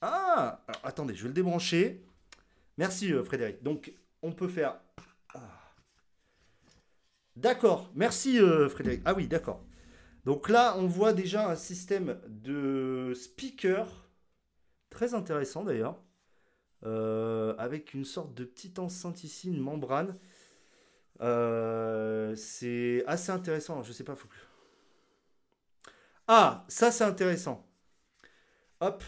[0.06, 2.04] Ah Alors, attendez, je vais le débrancher.
[2.76, 3.62] Merci, euh, Frédéric.
[3.62, 4.78] Donc, on peut faire.
[5.32, 5.40] Ah.
[7.36, 9.00] D'accord, merci, euh, Frédéric.
[9.06, 9.64] Ah oui, d'accord.
[10.26, 13.88] Donc là, on voit déjà un système de speaker
[14.90, 15.98] très intéressant d'ailleurs,
[16.84, 20.18] euh, avec une sorte de petite enceinte ici, une membrane.
[22.36, 23.82] C'est assez intéressant.
[23.82, 24.16] Je sais pas.
[26.28, 27.66] Ah, ça c'est intéressant.
[28.80, 29.02] Hop.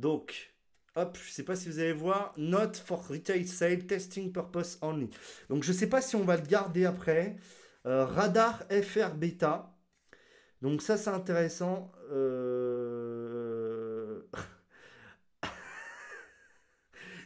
[0.00, 0.52] Donc,
[0.96, 1.18] hop.
[1.22, 2.34] Je sais pas si vous allez voir.
[2.36, 5.10] Not for retail sale, testing purpose only.
[5.48, 7.36] Donc, je sais pas si on va le garder après.
[7.86, 9.74] Euh, radar FR bêta.
[10.62, 11.92] Donc ça c'est intéressant.
[12.12, 14.20] Euh...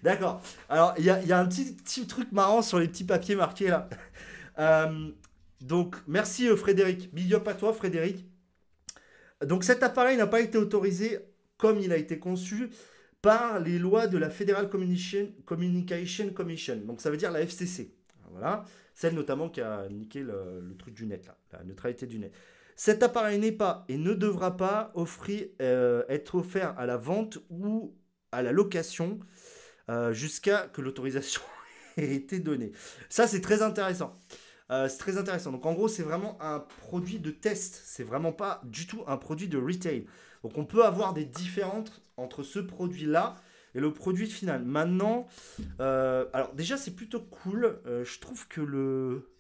[0.03, 0.43] D'accord.
[0.69, 3.89] Alors, il y a, un petit, truc marrant sur les petits papiers marqués là.
[4.57, 5.11] Euh,
[5.61, 7.13] donc, merci Frédéric.
[7.13, 8.25] Big up à toi, Frédéric.
[9.45, 11.19] Donc, cet appareil n'a pas été autorisé
[11.57, 12.71] comme il a été conçu
[13.23, 16.77] par les lois de la Federal Communication, Commission.
[16.85, 17.95] Donc, ça veut dire la FCC.
[18.31, 18.65] Voilà.
[18.95, 22.33] Celle notamment qui a niqué le, truc du net, là, la neutralité du net.
[22.77, 24.93] Cet appareil n'est pas et ne devra pas
[25.61, 27.95] euh, être offert à la vente ou
[28.33, 29.21] à la location
[29.89, 31.43] euh, jusqu'à que l'autorisation
[31.97, 32.73] ait été donnée.
[33.09, 34.19] Ça, c'est très intéressant.
[34.71, 35.53] Euh, c'est très intéressant.
[35.53, 37.83] Donc, en gros, c'est vraiment un produit de test.
[37.85, 40.07] C'est vraiment pas du tout un produit de retail.
[40.43, 43.37] Donc, on peut avoir des différences entre ce produit-là
[43.75, 44.65] et le produit final.
[44.65, 45.27] Maintenant,
[45.81, 47.81] euh, alors déjà, c'est plutôt cool.
[47.87, 49.31] Euh, je trouve que le,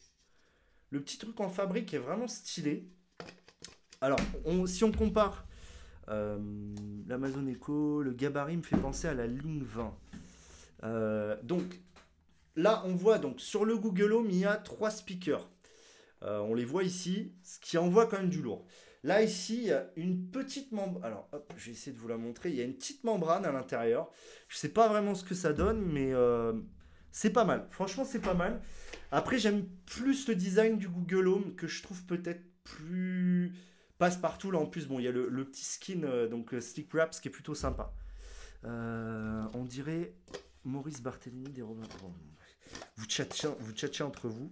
[0.90, 2.88] le petit truc en fabrique est vraiment stylé.
[4.00, 4.18] Alors,
[4.66, 5.46] si on compare
[6.06, 9.94] l'Amazon Echo, le gabarit me fait penser à la ligne 20.
[10.84, 11.80] Euh, donc,
[12.56, 15.48] là, on voit donc sur le Google Home, il y a trois speakers.
[16.22, 18.66] Euh, on les voit ici, ce qui envoie quand même du lourd.
[19.02, 21.04] Là, ici, il y a une petite membrane.
[21.04, 22.48] Alors, hop, je vais essayer de vous la montrer.
[22.48, 24.10] Il y a une petite membrane à l'intérieur.
[24.48, 26.54] Je sais pas vraiment ce que ça donne, mais euh,
[27.12, 27.66] c'est pas mal.
[27.70, 28.62] Franchement, c'est pas mal.
[29.10, 33.52] Après, j'aime plus le design du Google Home que je trouve peut-être plus
[33.98, 34.50] passe-partout.
[34.50, 37.28] Là, en plus, bon, il y a le, petit skin, euh, donc Stick Wraps, qui
[37.28, 37.92] est plutôt sympa.
[38.62, 40.14] On dirait
[40.64, 41.82] Maurice Barthélémy des Robins.
[42.00, 42.10] Bon,
[42.96, 44.50] vous tchatchez, entre vous.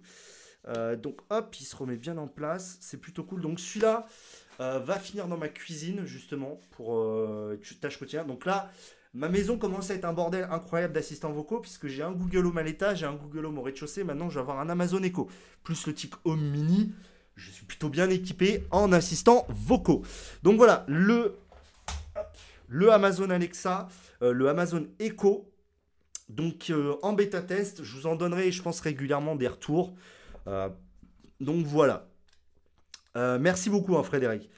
[0.67, 2.77] Euh, donc hop, il se remet bien en place.
[2.81, 3.41] C'est plutôt cool.
[3.41, 4.07] Donc celui-là
[4.59, 8.27] euh, va finir dans ma cuisine justement pour euh, tâche quotidienne.
[8.27, 8.71] Donc là,
[9.13, 12.57] ma maison commence à être un bordel incroyable d'assistants vocaux puisque j'ai un Google Home
[12.57, 14.03] à l'étage, j'ai un Google Home au rez-de-chaussée.
[14.03, 15.29] Maintenant, je vais avoir un Amazon Echo
[15.63, 16.93] plus le Tic Home Mini.
[17.35, 20.03] Je suis plutôt bien équipé en assistants vocaux.
[20.43, 21.35] Donc voilà, le
[22.91, 23.87] Amazon Alexa,
[24.21, 25.52] le Amazon Echo.
[26.29, 29.93] Donc euh, en bêta test, je vous en donnerai, je pense, régulièrement des retours.
[30.47, 30.69] Euh,
[31.39, 32.07] donc voilà.
[33.15, 34.49] Euh, merci beaucoup, hein, Frédéric.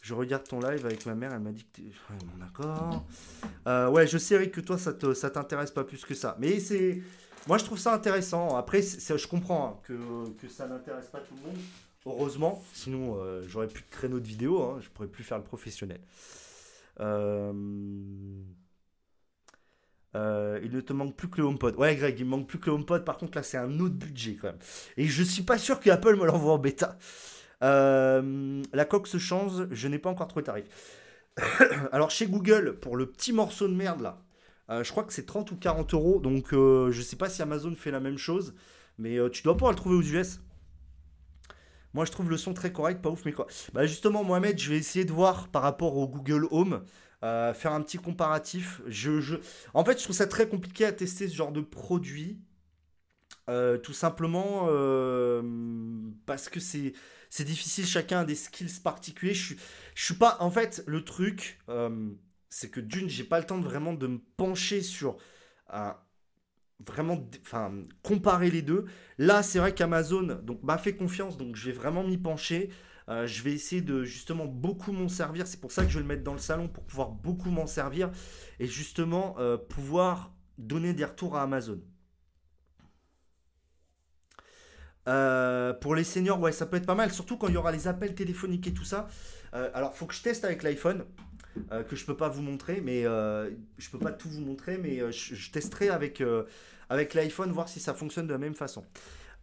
[0.00, 1.82] Je regarde ton live avec ma mère, elle m'a dit que.
[1.82, 3.04] Ouais, d'accord.
[3.92, 6.36] Ouais, je sais, Eric, que toi, ça, ça t'intéresse pas plus que ça.
[6.38, 7.02] Mais c'est...
[7.46, 8.56] Moi, je trouve ça intéressant.
[8.56, 11.58] Après, je comprends hein, que, ça n'intéresse pas tout le monde.
[12.06, 14.62] Heureusement, sinon, j'aurais plus de créneau de vidéo.
[14.62, 16.00] Hein, je pourrais plus faire le professionnel.
[20.14, 21.76] Euh, il ne te manque plus que le HomePod.
[21.76, 23.04] Ouais, Greg, il me manque plus que le HomePod.
[23.04, 24.58] Par contre, là, c'est un autre budget quand même.
[24.96, 26.98] Et je suis pas sûr que Apple me l'envoie en bêta.
[27.62, 29.66] Euh, la coque se change.
[29.70, 30.66] Je n'ai pas encore trouvé le tarif.
[31.92, 34.22] Alors, chez Google, pour le petit morceau de merde là,
[34.70, 36.20] euh, je crois que c'est 30 ou 40 euros.
[36.20, 38.54] Donc, je sais pas si Amazon fait la même chose.
[38.98, 40.40] Mais tu dois pouvoir le trouver aux US.
[41.94, 43.46] Moi, je trouve le son très correct, pas ouf, mais quoi.
[43.72, 46.82] Bah, justement, Mohamed, je vais essayer de voir par rapport au Google Home,
[47.24, 48.80] euh, faire un petit comparatif.
[48.86, 49.36] Je, je...
[49.74, 52.40] En fait, je trouve ça très compliqué à tester ce genre de produit.
[53.48, 55.42] Euh, tout simplement euh,
[56.26, 56.92] parce que c'est
[57.30, 59.34] c'est difficile, chacun a des skills particuliers.
[59.34, 59.54] Je
[59.94, 60.36] je suis pas.
[60.40, 61.58] En fait, le truc,
[62.50, 65.16] c'est que d'une, j'ai pas le temps de vraiment de me pencher sur
[66.86, 68.84] vraiment enfin comparer les deux
[69.18, 72.70] là c'est vrai qu'Amazon donc m'a fait confiance donc je vais vraiment m'y pencher
[73.08, 76.02] Euh, je vais essayer de justement beaucoup m'en servir c'est pour ça que je vais
[76.02, 78.10] le mettre dans le salon pour pouvoir beaucoup m'en servir
[78.60, 81.80] et justement euh, pouvoir donner des retours à Amazon
[85.06, 87.72] Euh, pour les seniors, ouais, ça peut être pas mal, surtout quand il y aura
[87.72, 89.08] les appels téléphoniques et tout ça.
[89.54, 91.06] Euh, alors, faut que je teste avec l'iPhone,
[91.88, 95.34] que je peux pas vous montrer, mais je peux pas tout vous montrer, mais je,
[95.34, 96.22] je testerai avec,
[96.90, 98.84] avec l'iPhone, voir si ça fonctionne de la même façon.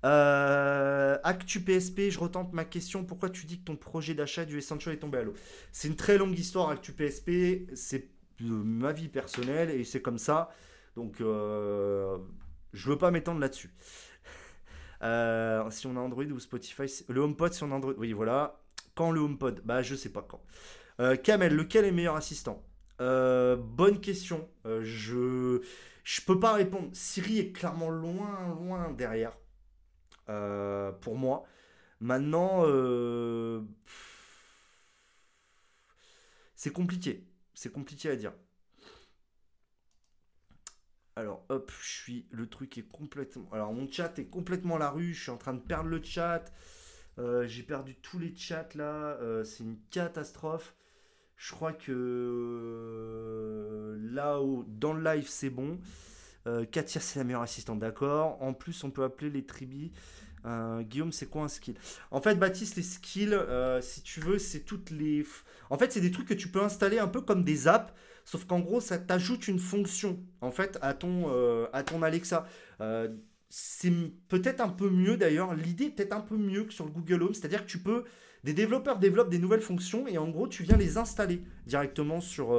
[0.05, 3.03] Euh, Actu PSP, je retente ma question.
[3.03, 5.33] Pourquoi tu dis que ton projet d'achat du Essential est tombé à l'eau?
[5.71, 7.67] C'est une très longue histoire, Actu PSP.
[7.75, 10.49] C'est ma vie personnelle et c'est comme ça.
[10.95, 12.17] Donc, euh,
[12.73, 13.73] je veux pas m'étendre là-dessus.
[15.03, 18.61] Euh, si on a Android ou Spotify, le HomePod si on a Android, oui voilà.
[18.95, 19.61] Quand le HomePod?
[19.65, 20.41] Bah je sais pas quand.
[21.01, 22.63] Euh, Kamel, lequel est meilleur assistant?
[23.01, 24.47] Euh, Bonne question.
[24.63, 25.61] Je
[26.03, 26.89] je peux pas répondre.
[26.93, 29.33] Siri est clairement loin loin derrière
[30.29, 31.45] euh, pour moi.
[31.99, 33.61] Maintenant, euh,
[36.55, 37.25] c'est compliqué.
[37.53, 38.33] C'est compliqué à dire.
[41.15, 42.27] Alors, hop, je suis.
[42.31, 43.47] Le truc est complètement.
[43.51, 45.13] Alors, mon chat est complètement la rue.
[45.13, 46.51] Je suis en train de perdre le chat.
[47.19, 49.17] Euh, J'ai perdu tous les chats là.
[49.45, 50.75] C'est une catastrophe.
[51.37, 51.95] Je crois que
[54.13, 55.79] là haut dans le live, c'est bon.
[56.47, 58.37] Euh, Katia, c'est la meilleure assistante, d'accord.
[58.41, 59.91] En plus, on peut appeler les tribis
[60.45, 61.75] Euh, Guillaume, c'est quoi un skill?
[62.11, 65.25] En fait, Baptiste, les skills, euh, si tu veux, c'est toutes les.
[65.71, 67.91] En fait, c'est des trucs que tu peux installer un peu comme des apps,
[68.25, 71.31] sauf qu'en gros, ça t'ajoute une fonction en fait à ton,
[72.03, 72.47] Alexa.
[73.49, 73.91] C'est
[74.27, 75.55] peut-être un peu mieux d'ailleurs.
[75.55, 78.03] L'idée est peut-être un peu mieux que sur le Google Home, c'est-à-dire que tu peux.
[78.43, 82.49] Des développeurs développent des nouvelles fonctions et en gros, tu viens les installer directement sur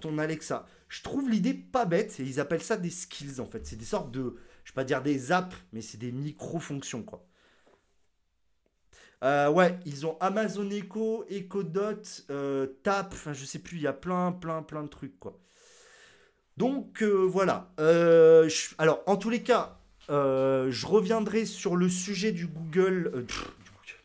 [0.00, 0.64] ton Alexa.
[0.90, 3.64] Je trouve l'idée pas bête et ils appellent ça des skills en fait.
[3.64, 4.34] C'est des sortes de,
[4.64, 7.24] je vais pas dire des apps, mais c'est des micro-fonctions quoi.
[9.22, 13.82] Euh, ouais, ils ont Amazon Echo, Echo Dot, euh, Tap, enfin je sais plus, il
[13.82, 15.38] y a plein, plein, plein de trucs quoi.
[16.56, 17.72] Donc euh, voilà.
[18.78, 19.78] Alors en tous les cas,
[20.08, 24.02] je reviendrai sur le sujet du Google, pff, du Google,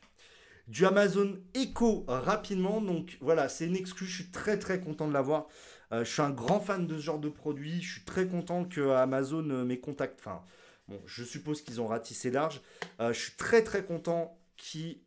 [0.68, 2.80] du Amazon Echo rapidement.
[2.80, 4.08] Donc voilà, c'est une excuse.
[4.08, 5.48] Je suis très très content de l'avoir.
[5.92, 7.82] Euh, je suis un grand fan de ce genre de produit.
[7.82, 10.18] Je suis très content que Amazon euh, m'ait contacté.
[10.20, 10.42] Enfin,
[10.88, 12.62] bon, je suppose qu'ils ont ratissé large.
[13.00, 15.00] Euh, je suis très très content qu'ils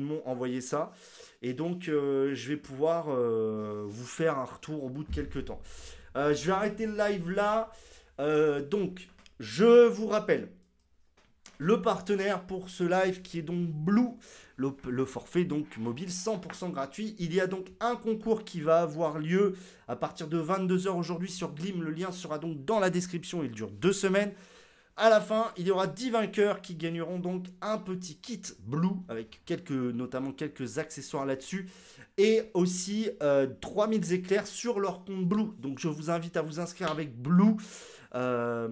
[0.00, 0.92] m'ont envoyé ça.
[1.42, 5.62] Et donc, je vais pouvoir vous faire un retour au bout de quelques temps.
[6.14, 7.70] Je vais arrêter le live là.
[8.68, 9.08] Donc,
[9.40, 10.50] je vous rappelle
[11.58, 14.10] le partenaire pour ce live qui est donc Blue,
[14.56, 17.14] le, forfait donc mobile 100% gratuit.
[17.18, 19.54] Il y a donc un concours qui va avoir lieu
[19.88, 21.82] à partir de 22h aujourd'hui sur Glim.
[21.82, 23.42] Le lien sera donc dans la description.
[23.44, 24.32] Il dure deux semaines.
[24.98, 28.96] À la fin, il y aura 10 vainqueurs qui gagneront donc un petit kit Blue
[29.10, 31.68] avec quelques, notamment quelques accessoires là-dessus
[32.16, 35.50] et aussi euh, 3000 éclairs sur leur compte Blue.
[35.58, 37.56] Donc je vous invite à vous inscrire avec Blue.
[38.14, 38.68] Euh,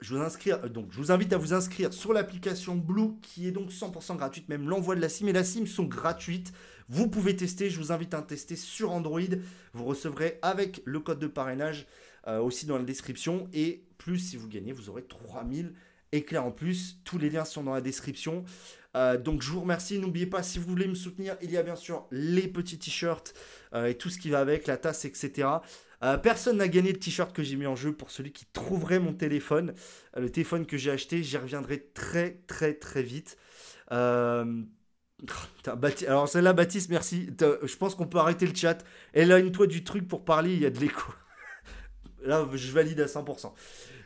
[0.00, 3.50] je vous, inscrire, euh, je vous invite à vous inscrire sur l'application Blue qui est
[3.50, 4.48] donc 100% gratuite.
[4.48, 6.52] Même l'envoi de la SIM et la SIM sont gratuites.
[6.88, 7.68] Vous pouvez tester.
[7.68, 9.20] Je vous invite à tester sur Android.
[9.74, 11.86] Vous recevrez avec le code de parrainage
[12.26, 13.48] euh, aussi dans la description.
[13.52, 15.74] Et plus si vous gagnez, vous aurez 3000
[16.12, 16.98] éclairs en plus.
[17.04, 18.44] Tous les liens sont dans la description.
[18.96, 19.98] Euh, donc je vous remercie.
[19.98, 23.34] N'oubliez pas, si vous voulez me soutenir, il y a bien sûr les petits t-shirts
[23.86, 25.46] et tout ce qui va avec, la tasse, etc.
[26.02, 28.98] Euh, personne n'a gagné le t-shirt que j'ai mis en jeu pour celui qui trouverait
[29.00, 29.74] mon téléphone.
[30.16, 33.36] Euh, le téléphone que j'ai acheté, j'y reviendrai très très très vite.
[33.92, 34.62] Euh,
[35.76, 37.28] Bapti- Alors celle-là, Baptiste, merci.
[37.40, 38.84] Je pense qu'on peut arrêter le chat.
[39.14, 41.12] Éloigne-toi du truc pour parler, il y a de l'écho.
[42.24, 43.54] Là, je valide à 100%.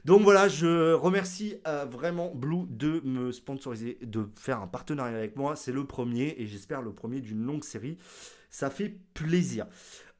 [0.04, 1.56] Donc voilà, je remercie
[1.90, 5.56] vraiment Blue de me sponsoriser, de faire un partenariat avec moi.
[5.56, 7.96] C'est le premier et j'espère le premier d'une longue série.
[8.50, 9.66] Ça fait plaisir.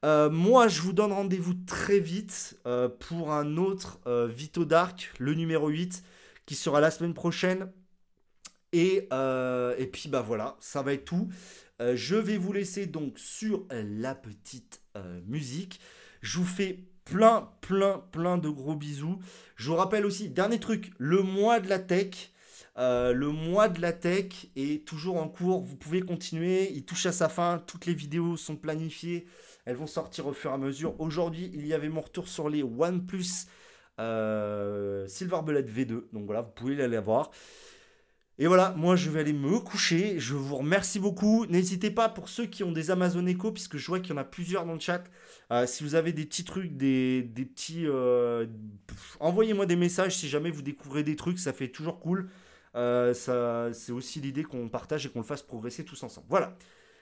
[0.05, 5.11] Euh, moi, je vous donne rendez-vous très vite euh, pour un autre euh, Vito Dark,
[5.19, 6.05] le numéro 8,
[6.45, 7.73] qui sera la semaine prochaine.
[8.73, 9.09] Et,
[9.79, 11.29] et puis, bah voilà, ça va être tout.
[11.79, 14.83] Je vais vous laisser donc sur la petite
[15.29, 15.79] musique.
[16.23, 19.21] Je vous fais plein, plein, plein de gros bisous.
[19.55, 22.33] Je vous rappelle aussi, dernier truc, le mois de la tech.
[22.77, 25.63] Le mois de la tech est toujours en cours.
[25.63, 26.73] Vous pouvez continuer.
[26.73, 27.63] Il touche à sa fin.
[27.69, 29.25] Toutes les vidéos sont planifiées.
[29.65, 31.01] Elles vont sortir au fur et à mesure.
[31.01, 33.47] Aujourd'hui, il y avait mon retour sur les OnePlus
[34.01, 36.05] euh, Silver Bullet V2.
[36.13, 37.31] Donc voilà, vous pouvez aller voir.
[38.37, 40.19] Et voilà, moi je vais aller me coucher.
[40.19, 41.47] Je vous remercie beaucoup.
[41.47, 44.21] N'hésitez pas pour ceux qui ont des Amazon Echo, puisque je vois qu'il y en
[44.21, 45.05] a plusieurs dans le chat.
[45.53, 47.87] Euh, si vous avez des petits trucs, des, petits.
[47.87, 48.47] euh,
[49.21, 52.29] Envoyez-moi des messages si jamais vous découvrez des trucs, ça fait toujours cool.
[52.75, 56.27] C'est aussi l'idée qu'on partage et qu'on le fasse progresser tous ensemble.
[56.29, 56.57] Voilà.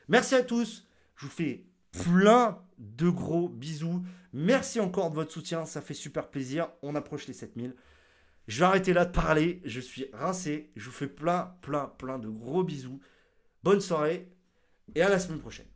[0.09, 0.87] Merci à tous.
[1.17, 4.03] Je vous fais plein de gros bisous.
[4.33, 6.69] Merci encore de votre soutien, ça fait super plaisir.
[6.83, 7.75] On approche les 7000.
[8.49, 9.61] Je vais arrêter là de parler.
[9.65, 10.73] Je suis rincé.
[10.75, 13.01] Je vous fais plein, plein, plein de gros bisous.
[13.63, 14.33] Bonne soirée
[14.95, 15.67] et à la semaine prochaine.